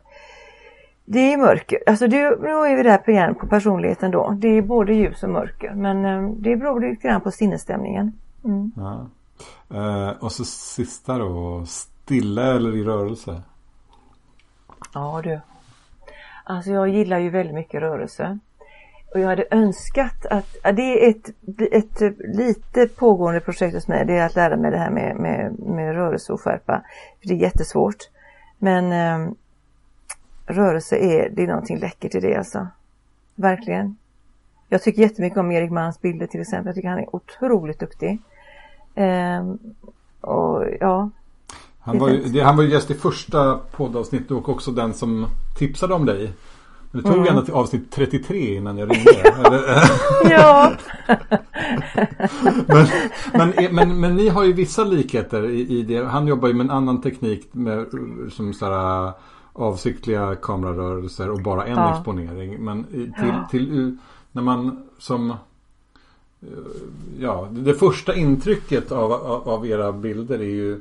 [1.04, 1.78] det är mörker.
[1.86, 4.30] Alltså det, nu är vi där på igen på personligheten då.
[4.38, 5.74] Det är både ljus och mörker.
[5.74, 8.12] Men eh, det beror lite grann på sinnesstämningen.
[8.44, 8.72] Mm.
[8.76, 9.06] Ja.
[9.76, 11.64] Eh, och så sista då.
[11.66, 13.42] Stilla eller i rörelse?
[14.94, 15.40] Ja du.
[16.44, 18.38] Alltså jag gillar ju väldigt mycket rörelse.
[19.14, 21.30] Och jag hade önskat att, det är ett,
[21.72, 25.58] ett lite pågående projekt hos mig, det är att lära mig det här med, med,
[25.58, 26.82] med rörelse och skärpa.
[27.20, 27.96] För det är jättesvårt.
[28.58, 29.32] Men eh,
[30.46, 32.66] rörelse är, det är någonting läckert i det alltså.
[33.34, 33.96] Verkligen.
[34.68, 36.66] Jag tycker jättemycket om Erik Manns bilder till exempel.
[36.66, 38.18] Jag tycker han är otroligt duktig.
[38.94, 39.58] Ehm,
[40.20, 41.10] och ja,
[41.80, 45.26] Han var, ju, det, han var ju gäst i första poddavsnittet och också den som
[45.58, 46.32] tipsade om dig.
[46.92, 47.26] Det tog Mm.
[47.28, 49.10] ända till avsnitt 33 innan jag ringde.
[50.30, 50.72] Ja.
[52.66, 52.86] men,
[53.32, 56.04] men, men, men ni har ju vissa likheter i, i det.
[56.04, 57.86] Han jobbar ju med en annan teknik med,
[58.32, 59.12] som sådär
[59.52, 61.96] avsiktliga kamerarörelser och bara en Ja.
[61.96, 62.64] exponering.
[62.64, 62.84] Men
[63.18, 63.96] till, till
[64.32, 65.36] när man som eh,
[67.20, 70.80] Ja, det första intrycket av, av, av era bilder är ju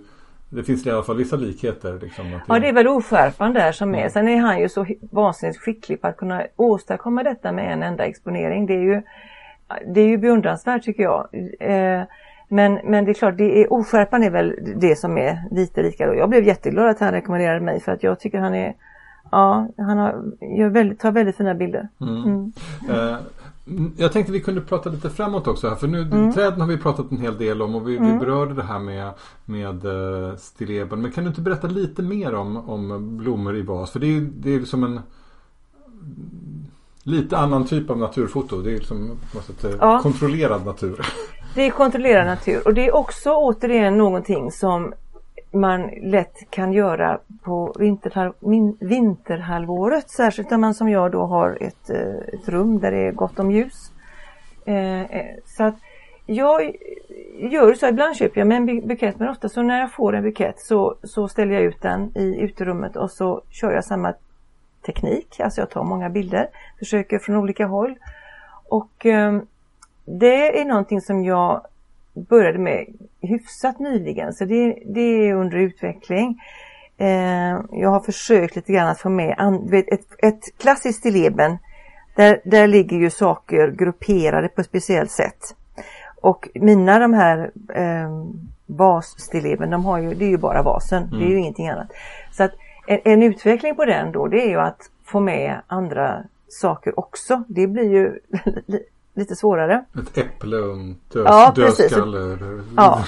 [0.50, 2.00] Det finns i alla fall vissa likheter.
[2.02, 4.10] Liksom, Ja det är väl oskärpan där som är.
[4.10, 8.06] Sen är han ju så vansinnigt skicklig på att kunna åstadkomma detta med en enda
[8.06, 8.66] exponering.
[8.66, 9.02] Det är ju,
[9.88, 11.28] det är ju beundransvärt tycker jag.
[11.60, 12.04] Eh,
[12.52, 16.08] men, men det är klart, det är, oskärpan är väl det som är lite lika.
[16.08, 16.16] då.
[16.16, 18.74] Jag blev jätteglad att han rekommenderade mig för att jag tycker han är
[19.32, 20.24] Ja, han har,
[20.58, 21.88] gör väldigt, tar väldigt fina bilder.
[22.02, 22.24] Mm.
[22.24, 22.52] Mm.
[22.90, 23.16] Eh,
[23.98, 25.76] jag tänkte vi kunde prata lite framåt också här.
[25.76, 26.34] För nu Mm.
[26.34, 28.20] träden har vi pratat en hel del om och vi, vi Mm.
[28.20, 29.12] berörde det här med,
[29.46, 31.02] med uh, stilleben.
[31.02, 33.92] Men kan du inte berätta lite mer om, om blommor i vas?
[33.92, 35.00] För det är, det är som en
[37.04, 38.62] lite annan typ av naturfoto.
[38.62, 40.00] Det är liksom på något sätt, eh, Ja.
[40.04, 41.00] kontrollerad natur.
[41.56, 44.94] Det är kontrollerad natur och det är också återigen någonting som
[45.52, 50.10] man lätt kan göra på vinterhalv, min, vinterhalvåret.
[50.10, 53.40] Särskilt om man som jag då har ett, eh, ett rum där det är gott
[53.40, 53.92] om ljus.
[54.66, 55.76] Eh, eh så att
[56.26, 56.76] jag
[57.52, 60.24] gör så, ibland köper jag mig en bukett men ofta så när jag får en
[60.24, 64.14] bukett så, så ställer jag ut den i uterummet och så kör jag samma
[64.86, 65.40] teknik.
[65.40, 66.48] Alltså jag tar många bilder,
[66.80, 67.96] försöker från olika håll.
[68.70, 69.42] Och eh,
[70.06, 71.62] det är någonting som jag
[72.14, 72.86] började med
[73.22, 76.42] hyfsat nyligen så det, det är under utveckling.
[76.98, 81.58] Eh, jag har försökt lite grann att få med an, vet, ett, ett klassiskt stilleben.
[82.16, 85.56] Där, där ligger ju saker grupperade på ett speciellt sätt.
[86.22, 88.26] Och mina de här eh,
[88.66, 91.92] vasstilleben, de har ju, det är ju bara vasen, det är ju ingenting annat.
[92.32, 92.52] Så att
[92.88, 97.44] en, en utveckling på den då det är ju att få med andra saker också.
[97.48, 98.20] Det blir ju
[99.14, 99.86] lite svårare.
[100.02, 101.78] Ett äpple och en död, Ja, precis.
[101.78, 102.38] dödskalle.
[102.78, 103.06] Ja.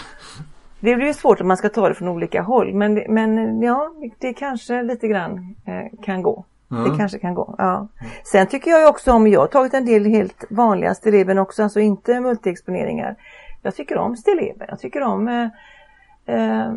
[0.79, 3.93] Det blir ju svårt om man ska ta det från olika håll men, men ja,
[4.19, 6.45] det kanske lite grann eh, kan gå.
[6.71, 6.91] Mm.
[6.91, 7.55] Det kanske kan gå.
[7.57, 7.87] Ja.
[8.23, 11.79] Sen tycker jag också om, jag har tagit en del helt vanliga stilleben också, alltså
[11.79, 13.15] inte multiexponeringar.
[13.61, 15.47] Jag tycker om stilleben, jag tycker om eh,
[16.25, 16.71] eh,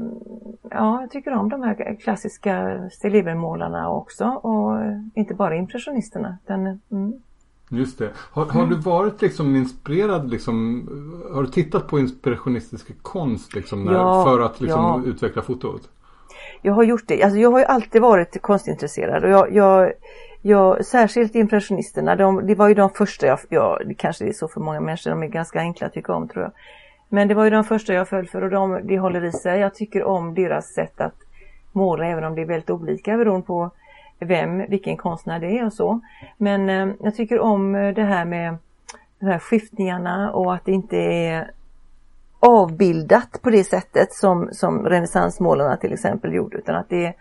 [0.71, 4.79] Ja, jag tycker om de här klassiska stillebenmålarna också och
[5.15, 6.39] inte bara impressionisterna.
[6.47, 7.23] Den, mm.
[7.69, 8.11] Just det.
[8.17, 10.89] Har, har, du varit liksom inspirerad, liksom,
[11.33, 15.11] har du tittat på impressionistisk konst liksom, när, ja, för att liksom, ja.
[15.11, 15.89] utveckla fotot?
[16.63, 17.23] Jag har gjort det.
[17.23, 19.93] Alltså, jag har ju alltid varit konstintresserad och jag, jag,
[20.43, 24.49] jag särskilt impressionisterna, de, det var ju de första jag, ja, det kanske är så
[24.49, 26.53] för många människor, de är ganska enkla att tycka om tror jag.
[27.09, 29.61] Men det var ju de första jag föll för och de, det håller i sig.
[29.61, 31.15] Jag tycker om deras sätt att
[31.73, 33.71] måla även om det är väldigt olika beroende på
[34.19, 36.01] vem, vilken konstnär det är och så.
[36.37, 38.57] Men eh, jag tycker om eh, det här med
[39.19, 41.51] de här skiftningarna och att det inte är
[42.41, 47.15] avbildat på det sättet som, som renässansmålarna till exempel gjorde utan att det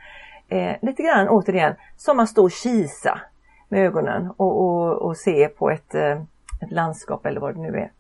[0.50, 3.22] är eh, lite grann återigen som att stå och kisa
[3.70, 6.22] med ögonen och, och, och se på ett, eh,
[6.62, 7.92] ett landskap eller vad det nu är.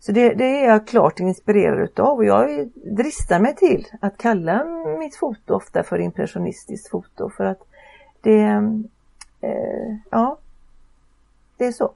[0.00, 4.64] Så det, det, är jag klart inspirerad utav och jag dristar mig till att kalla
[4.98, 7.60] mitt foto ofta för impressionistiskt foto för att
[8.20, 8.42] det,
[9.40, 10.38] eh, ja,
[11.56, 11.92] det är så.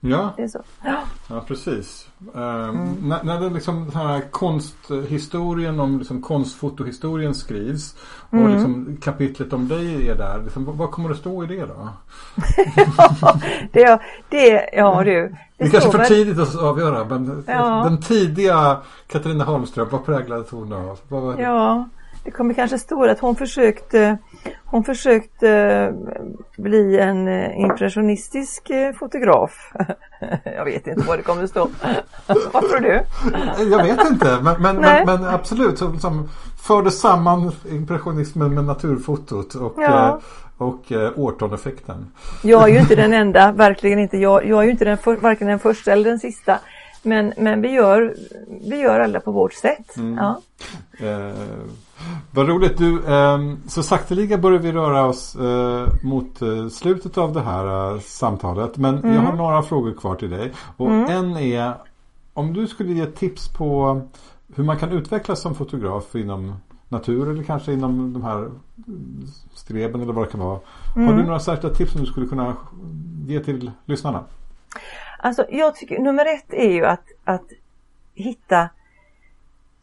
[0.00, 0.62] Ja, det är så.
[0.84, 1.00] Ja.
[1.28, 2.08] ja precis.
[2.36, 2.94] Uh, mm.
[3.02, 7.96] när, när det liksom den här konsthistorien om liksom konstfotohistorien skrivs
[8.30, 8.52] och mm.
[8.52, 10.42] liksom kapitlet om dig är där.
[10.42, 11.88] Liksom, vad kommer det stå i det då?
[13.16, 13.40] ja,
[13.72, 15.34] det, det, ja du.
[15.56, 16.08] Det, är kanske för väl...
[16.08, 17.84] tidigt att avgöra men ja.
[17.84, 20.98] den tidiga Katarina Holmström, vad präglades hon av?
[21.38, 21.88] Ja,
[22.28, 24.18] det kommer kanske stå att hon försökte
[24.64, 29.72] hon försökte eh, bli en eh, impressionistisk eh, fotograf.
[30.44, 31.68] Jag vet inte vad det kommer att stå.
[32.52, 33.02] Vad tror du?
[33.70, 36.28] Jag vet inte men, men, men, men absolut liksom
[36.62, 40.20] förde samman impressionismen med naturfotot och, ja.
[40.58, 42.06] och Orton-effekten.
[42.42, 44.16] Jag är ju inte den enda, verkligen inte.
[44.16, 46.58] Jag, jag är ju inte den för, varken den första eller den sista.
[47.02, 48.14] Men, men vi, gör,
[48.68, 49.96] vi gör alla på vårt sätt.
[49.96, 50.16] Mm.
[50.16, 50.40] Ja.
[51.06, 51.32] Eh,
[52.30, 53.04] vad roligt du.
[53.06, 58.00] Eh, så sakteliga börjar vi röra oss eh, mot eh, slutet av det här eh,
[58.00, 58.76] samtalet.
[58.76, 59.14] Men mm.
[59.14, 60.52] jag har några frågor kvar till dig.
[60.76, 61.10] Och mm.
[61.10, 61.74] en är
[62.34, 64.00] om du skulle ge tips på
[64.54, 66.54] hur man kan utvecklas som fotograf inom
[66.88, 68.50] natur eller kanske inom de här
[69.54, 70.58] streben eller vad det kan vara.
[70.94, 71.26] Har du mm.
[71.26, 72.56] några särskilda tips som du skulle kunna
[73.26, 74.24] ge till lyssnarna?
[75.20, 77.52] Alltså jag tycker nummer ett är ju att, att
[78.14, 78.68] hitta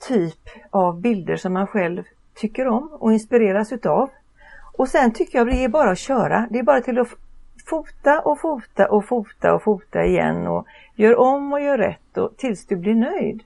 [0.08, 2.04] typ av bilder som man själv
[2.36, 4.10] tycker om och inspireras utav.
[4.78, 6.48] Och sen tycker jag det är bara att köra.
[6.50, 7.08] Det är bara till att
[7.66, 12.38] fota och fota och fota och fota igen och gör om och gör rätt och
[12.38, 13.44] tills du blir nöjd.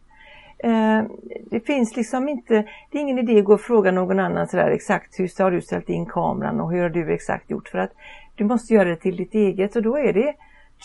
[0.64, 1.04] Eh,
[1.50, 2.54] det finns liksom inte,
[2.92, 5.62] det är ingen idé att gå och fråga någon annan sådär exakt hur har du
[5.62, 7.92] ställt in kameran och hur har du exakt gjort för att
[8.36, 10.36] du måste göra det till ditt eget och då är det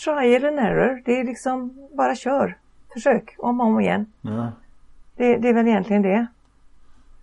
[0.03, 1.01] trial and error.
[1.05, 2.57] Det är liksom bara kör.
[2.93, 4.05] Försök om och om igen.
[4.21, 4.51] Ja.
[5.15, 6.27] Det, det, är väl egentligen det.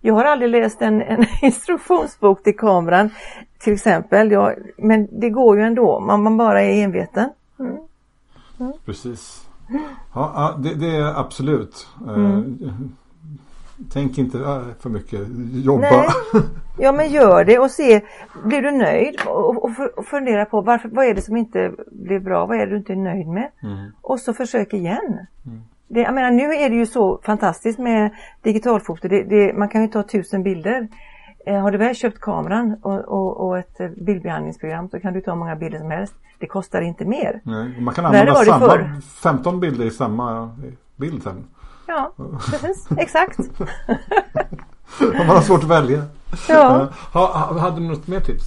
[0.01, 3.09] Jag har aldrig läst en, en instruktionsbok till kameran
[3.59, 4.31] till exempel.
[4.31, 7.29] Jag, men det går ju ändå om man bara är enveten.
[7.59, 7.77] Mm.
[8.59, 8.73] Mm.
[8.85, 9.49] Precis.
[10.13, 11.87] Ja, det, det är absolut.
[12.07, 12.95] Eh, mm.
[13.93, 15.21] Tänk inte äh, för mycket,
[15.53, 15.81] jobba.
[15.81, 16.07] Nej.
[16.77, 18.01] Ja men gör det och se,
[18.45, 19.65] blir du nöjd och,
[19.97, 22.77] och fundera på varför, vad är det som inte blir bra, vad är det du
[22.77, 23.51] inte är nöjd med?
[23.63, 23.91] Mm.
[24.01, 25.27] Och så försök igen.
[25.45, 25.61] Mm.
[25.87, 28.11] Det, jag menar nu är det ju så fantastiskt med
[28.41, 30.87] digitalfoto, det, det, man kan ju ta tusen bilder.
[31.45, 35.31] Eh, har du väl köpt kameran och, och, och, ett bildbehandlingsprogram så kan du ta
[35.31, 36.13] hur många bilder som helst.
[36.39, 37.41] Det kostar inte mer.
[37.43, 40.57] Nej, man kan använda samma, 15 bilder i samma
[40.95, 41.45] bild sen.
[41.87, 42.13] Ja,
[42.51, 42.87] precis.
[42.97, 43.39] Exakt.
[44.99, 46.03] Man har svårt att välja.
[46.49, 46.89] Ja.
[47.13, 48.43] Ha, hade du något mer tips?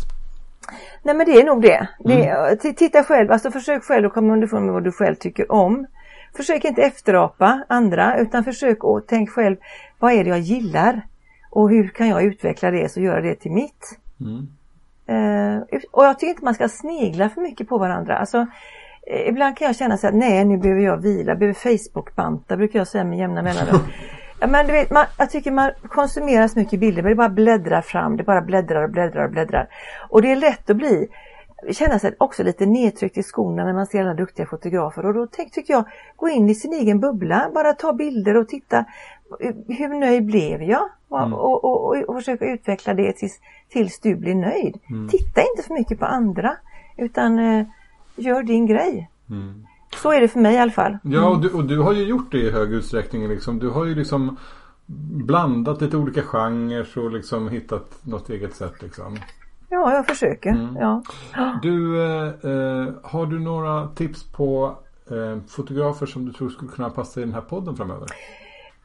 [1.02, 1.88] Nej men det är nog det.
[1.98, 2.58] det mm.
[2.76, 5.86] Titta själv, alltså försök själv att komma underfund med vad du själv tycker om.
[6.36, 9.56] Försök inte efterapa andra utan försök att tänk själv,
[9.98, 11.02] vad är det jag gillar?
[11.50, 13.98] Och hur kan jag utveckla det och göra det till mitt?
[14.20, 14.48] Mm.
[15.10, 18.18] Uh, och jag tycker inte man ska snegla för mycket på varandra.
[18.18, 18.46] Alltså,
[19.06, 22.88] ibland kan jag känna så att nej nu behöver jag vila, behöver Facebook-banta brukar jag
[22.88, 23.80] säga med jämna mellanrum.
[24.40, 27.28] Ja, men du vet, man, jag tycker man konsumerar så mycket bilder, men det bara
[27.28, 29.68] bläddrar fram, det bara bläddrar och bläddrar och bläddrar.
[30.08, 31.08] Och det är lätt att bli
[31.70, 35.26] känna sig också lite nedtryckt i skorna när man ser alla duktiga fotografer och då
[35.26, 35.84] tycker jag,
[36.16, 38.84] gå in i sin egen bubbla, bara ta bilder och titta
[39.68, 40.88] hur nöjd blev jag?
[41.12, 41.32] Mm.
[41.32, 44.78] Och, och, och, och, försöka utveckla det tills, tills du blir nöjd.
[44.90, 45.08] Mm.
[45.08, 46.56] Titta inte för mycket på andra
[46.96, 47.66] utan eh,
[48.16, 49.10] gör din grej.
[49.30, 49.66] Mm.
[50.02, 50.98] Så är det för mig i alla fall.
[51.02, 53.28] Ja, och du, och du har ju gjort det i hög utsträckning.
[53.28, 53.58] Liksom.
[53.58, 54.36] Du har ju liksom
[55.26, 59.18] blandat lite olika genrer och liksom hittat något eget sätt liksom.
[59.68, 60.50] Ja, jag försöker.
[60.50, 60.76] Mm.
[60.76, 61.02] Ja.
[61.62, 64.78] Du, eh, eh, har du några tips på
[65.10, 68.08] eh, fotografer som du tror skulle kunna passa i den här podden framöver?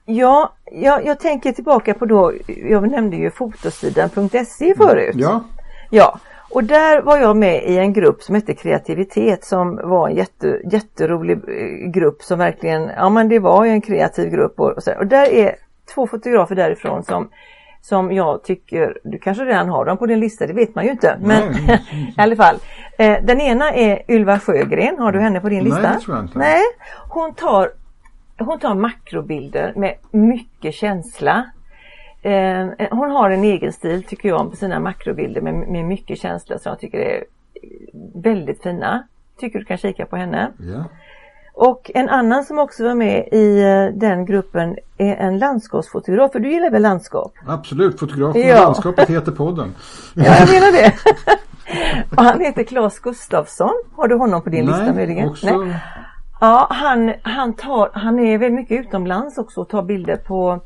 [0.06, 5.16] Ja, jag, jag tänker tillbaka på då, jag nämnde ju fotosidan.se förut.
[5.16, 5.44] Ja.
[5.90, 6.20] Ja,
[6.54, 10.62] och där var jag med i en grupp som hette Kreativitet som var en jätte,
[10.72, 14.92] jätterolig eh, grupp som verkligen, ja men det var en kreativ grupp och, och, så,
[14.98, 15.56] och där är
[15.96, 17.30] två fotografer därifrån som
[17.82, 20.92] som jag tycker, du kanske redan har dem på din lista, det vet man ju
[20.92, 21.18] inte.
[21.22, 21.54] Men
[21.92, 22.56] i alla fall.
[22.98, 25.82] Eh, den ena är Ylva Sjögren, har du henne på din lista?
[25.82, 26.40] Nej, det tror jag inte.
[26.40, 26.62] Nej,
[27.10, 27.72] hon tar,
[28.40, 31.46] hon tar makrobilder med mycket känsla.
[32.22, 36.60] Eh, hon har en egen stil tycker jag på sina makrobilder med, med mycket känsla
[36.60, 37.24] som jag tycker är
[38.14, 39.08] väldigt fina.
[39.40, 40.52] Tycker du kan kika på henne.
[40.58, 40.84] Ja.
[41.54, 46.40] Och en annan som också var med i eh, den gruppen är en landskapsfotograf, för
[46.40, 47.34] du gillar väl landskap?
[47.48, 48.62] Absolut, fotografen ja.
[48.64, 49.76] landskapet heter podden.
[50.14, 50.94] ja, jag menar det.
[52.18, 53.74] och han heter Claes Gustafsson.
[53.96, 55.30] Har du honom på din Nej, lista möjligen?
[55.30, 55.58] Också...
[55.58, 55.80] Nej,
[56.44, 60.60] Ja, han, han, tar, han är väldigt mycket utomlands också och tar bilder på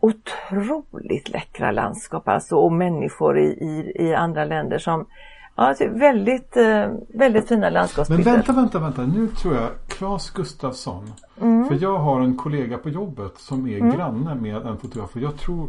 [0.00, 5.06] otroligt läckra landskap alltså och människor i, i, i andra länder som
[5.60, 8.24] Ja, väldigt, eh, väldigt fina landskapsbilder.
[8.24, 9.02] Men vänta, vänta, vänta.
[9.02, 11.12] Nu tror jag Claes Gustafsson.
[11.40, 11.68] Mm.
[11.68, 13.96] För jag har en kollega på jobbet som är mm.
[13.96, 15.10] granne med en fotograf.
[15.14, 15.68] Jag tror,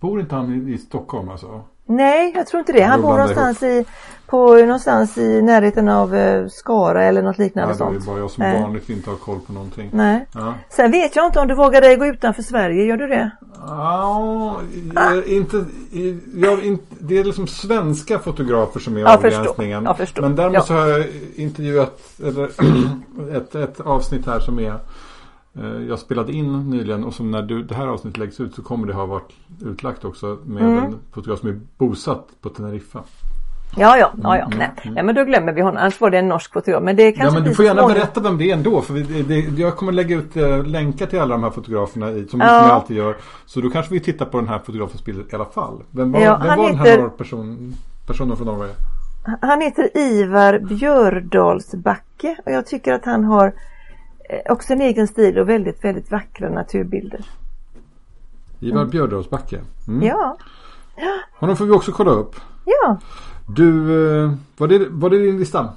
[0.00, 1.60] bor inte han i, i Stockholm alltså?
[1.96, 2.82] Nej, jag tror inte det.
[2.82, 3.84] Han bor någonstans i,
[4.26, 7.74] på, någonstans i närheten av uh, Skara eller något liknande.
[7.78, 8.62] Ja, det är bara jag som Nej.
[8.62, 9.90] vanligt inte har koll på någonting.
[9.92, 10.26] Nej.
[10.34, 10.54] Ja.
[10.70, 12.84] Sen vet jag inte om du vågar dig gå utanför Sverige.
[12.84, 13.30] Gör du det?
[13.66, 14.56] Ja,
[14.96, 15.22] ah.
[15.26, 15.64] inte,
[16.34, 19.84] jag, in, det är liksom svenska fotografer som är ja, avgränsningen.
[19.84, 20.22] Jag förstår.
[20.22, 20.62] Men däremot ja.
[20.62, 22.50] så har jag intervjuat eller,
[23.36, 24.78] ett, ett avsnitt här som är Eh,
[25.88, 28.86] jag spelade in nyligen och som när du, det här avsnittet läggs ut så kommer
[28.86, 29.32] det ha varit
[29.64, 30.84] utlagt också med mm.
[30.84, 33.02] en fotograf som är bosatt på Teneriffa.
[33.76, 34.44] Ja, ja, ja, ja.
[34.44, 34.70] Mm, nej.
[34.82, 34.94] Mm.
[34.94, 35.04] nej.
[35.04, 35.76] men då glömmer vi honom.
[35.80, 36.82] Annars var det en norsk fotograf.
[36.82, 38.80] Men det kanske ja, men du får gärna berätta vem det är ändå.
[38.80, 42.26] För det, det, jag kommer lägga ut äh, länkar till alla de här fotograferna i,
[42.28, 42.46] som, ja.
[42.46, 43.16] som jag alltid gör.
[43.46, 45.82] Så då kanske vi tittar på den här fotografens bild i alla fall.
[45.90, 47.74] Vem var, ja, vem var heter, den här person,
[48.06, 48.72] personen från Norge?
[49.40, 53.52] Han heter Ivar Björdalsbacke och jag tycker att han har Eh,
[54.48, 57.20] också en egen stil och väldigt, väldigt vackra naturbilder.
[58.60, 58.90] Ivar mm.
[58.90, 59.60] Björdalsbacke.
[59.88, 60.02] Mm.
[60.06, 60.36] Ja.
[61.32, 62.36] Honom får vi också kolla upp.
[62.64, 62.98] Ja.
[63.48, 63.68] Du,
[64.24, 65.68] eh, var det, var det din lista?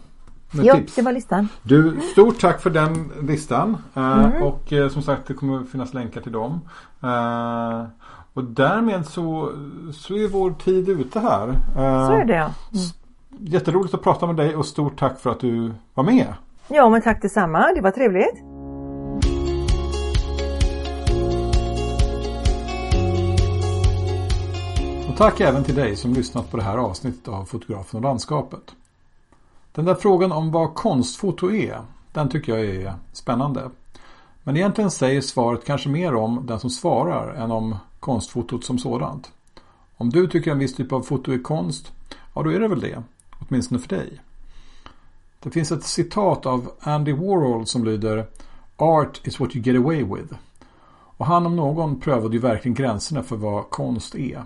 [0.51, 0.95] ja, tips?
[0.95, 1.47] det var listan.
[1.63, 3.77] Du, stort tack för den listan.
[3.93, 4.43] Eh, mm.
[4.43, 6.61] Och som sagt det kommer finnas länkar till dem.
[8.33, 9.51] Och därmed så,
[9.93, 11.55] så är vår tid ute här.
[12.07, 12.43] Så är det ja.
[12.73, 12.85] Mm.
[13.39, 16.33] Jätteroligt att prata med dig och stort tack för att du var med.
[16.67, 18.43] Ja men tack detsamma, det var trevligt.
[25.09, 28.75] Och tack även till dig som lyssnat på det här avsnittet av Fotografen och landskapet.
[29.71, 31.81] Den där frågan om vad konstfoto är,
[32.13, 33.69] den tycker jag är spännande.
[34.43, 39.31] Men egentligen säger svaret kanske mer om den som svarar än om konstfotot som sådant.
[39.97, 41.91] Om du tycker en viss typ av foto är konst,
[42.33, 43.03] ja då är det väl det.
[43.39, 44.19] Åtminstone för dig.
[45.45, 48.27] Det finns ett citat av Andy Warhol som lyder
[48.77, 50.33] Art is what you get away with.
[51.17, 54.43] Och han om någon prövade ju verkligen gränserna för vad konst är.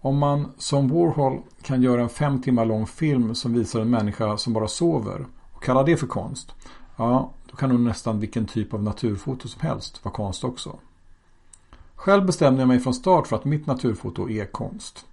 [0.00, 4.36] Om man som Warhol kan göra en fem timmar lång film som visar en människa
[4.36, 6.54] som bara sover och kalla det för konst.
[6.96, 10.76] Ja, då kan nog nästan vilken typ av naturfoto som helst vara konst också.
[11.94, 15.06] Själv bestämde jag mig från start för att mitt naturfoto är konst.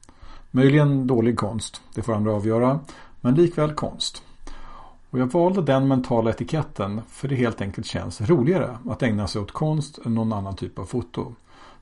[0.52, 2.80] Möjligen dålig konst, det får andra avgöra,
[3.22, 4.24] men likväl konst.
[5.18, 9.42] Och jag valde den mentala etiketten för det helt enkelt känns roligare att ägna sig
[9.42, 11.36] åt konst än någon annan typ av foto.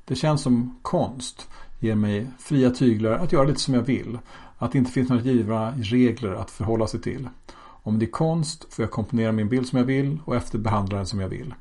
[0.05, 4.17] Det känns som konst ger mig fria tyglar att göra lite som jag vill.
[4.57, 7.29] Att det inte finns några givna regler att förhålla sig till.
[7.57, 11.05] Om det är konst får jag komponera min bild som jag vill och efterbehandla den
[11.05, 11.53] som jag vill.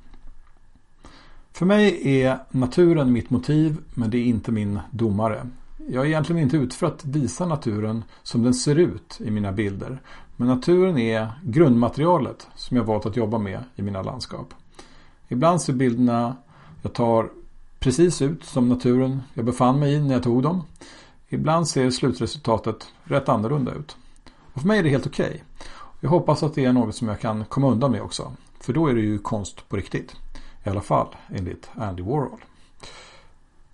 [1.53, 5.47] För mig är naturen mitt motiv men det är inte min domare.
[5.89, 9.53] Jag är egentligen inte ute för att visa naturen som den ser ut i mina
[9.53, 10.01] bilder.
[10.37, 14.55] Men naturen är grundmaterialet som jag valt att jobba med i mina landskap.
[15.29, 16.37] Ibland ser bilderna
[16.83, 17.31] jag tar
[17.79, 20.63] precis ut som naturen jag befann mig i när jag tog dem.
[21.29, 23.97] Ibland ser slutresultatet rätt annorlunda ut.
[24.55, 25.27] Och för mig är det helt okej.
[25.27, 25.41] Okay.
[26.01, 28.33] Jag hoppas att det är något som jag kan komma undan med också.
[28.61, 30.17] För då är det ju konst på riktigt.
[30.65, 32.45] I alla fall enligt Andy Warhol.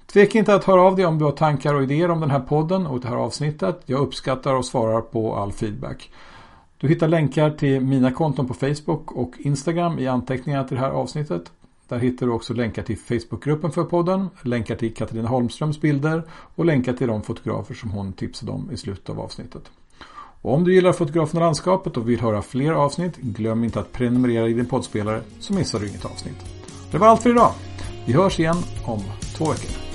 [0.07, 2.41] Tveka inte att höra av dig om du har tankar och idéer om den här
[2.41, 3.83] podden och det här avsnittet.
[3.87, 6.11] Jag uppskattar och svarar på all feedback.
[6.81, 10.91] Du hittar länkar till mina konton på Facebook och Instagram i anteckningarna till det här
[10.91, 11.43] avsnittet.
[11.89, 16.23] Där hittar du också länkar till Facebookgruppen för podden, länkar till Katarina Holmströms bilder
[16.55, 19.63] och länkar till de fotografer som hon tipsade om i slutet av avsnittet.
[20.43, 23.93] Och om du gillar fotografen och landskapet och vill höra fler avsnitt, glöm inte att
[23.93, 26.45] prenumerera i din poddspelare så missar du inget avsnitt.
[26.91, 27.53] Det var allt för idag.
[28.07, 29.01] Vi hörs igen om
[29.37, 29.90] två veckor.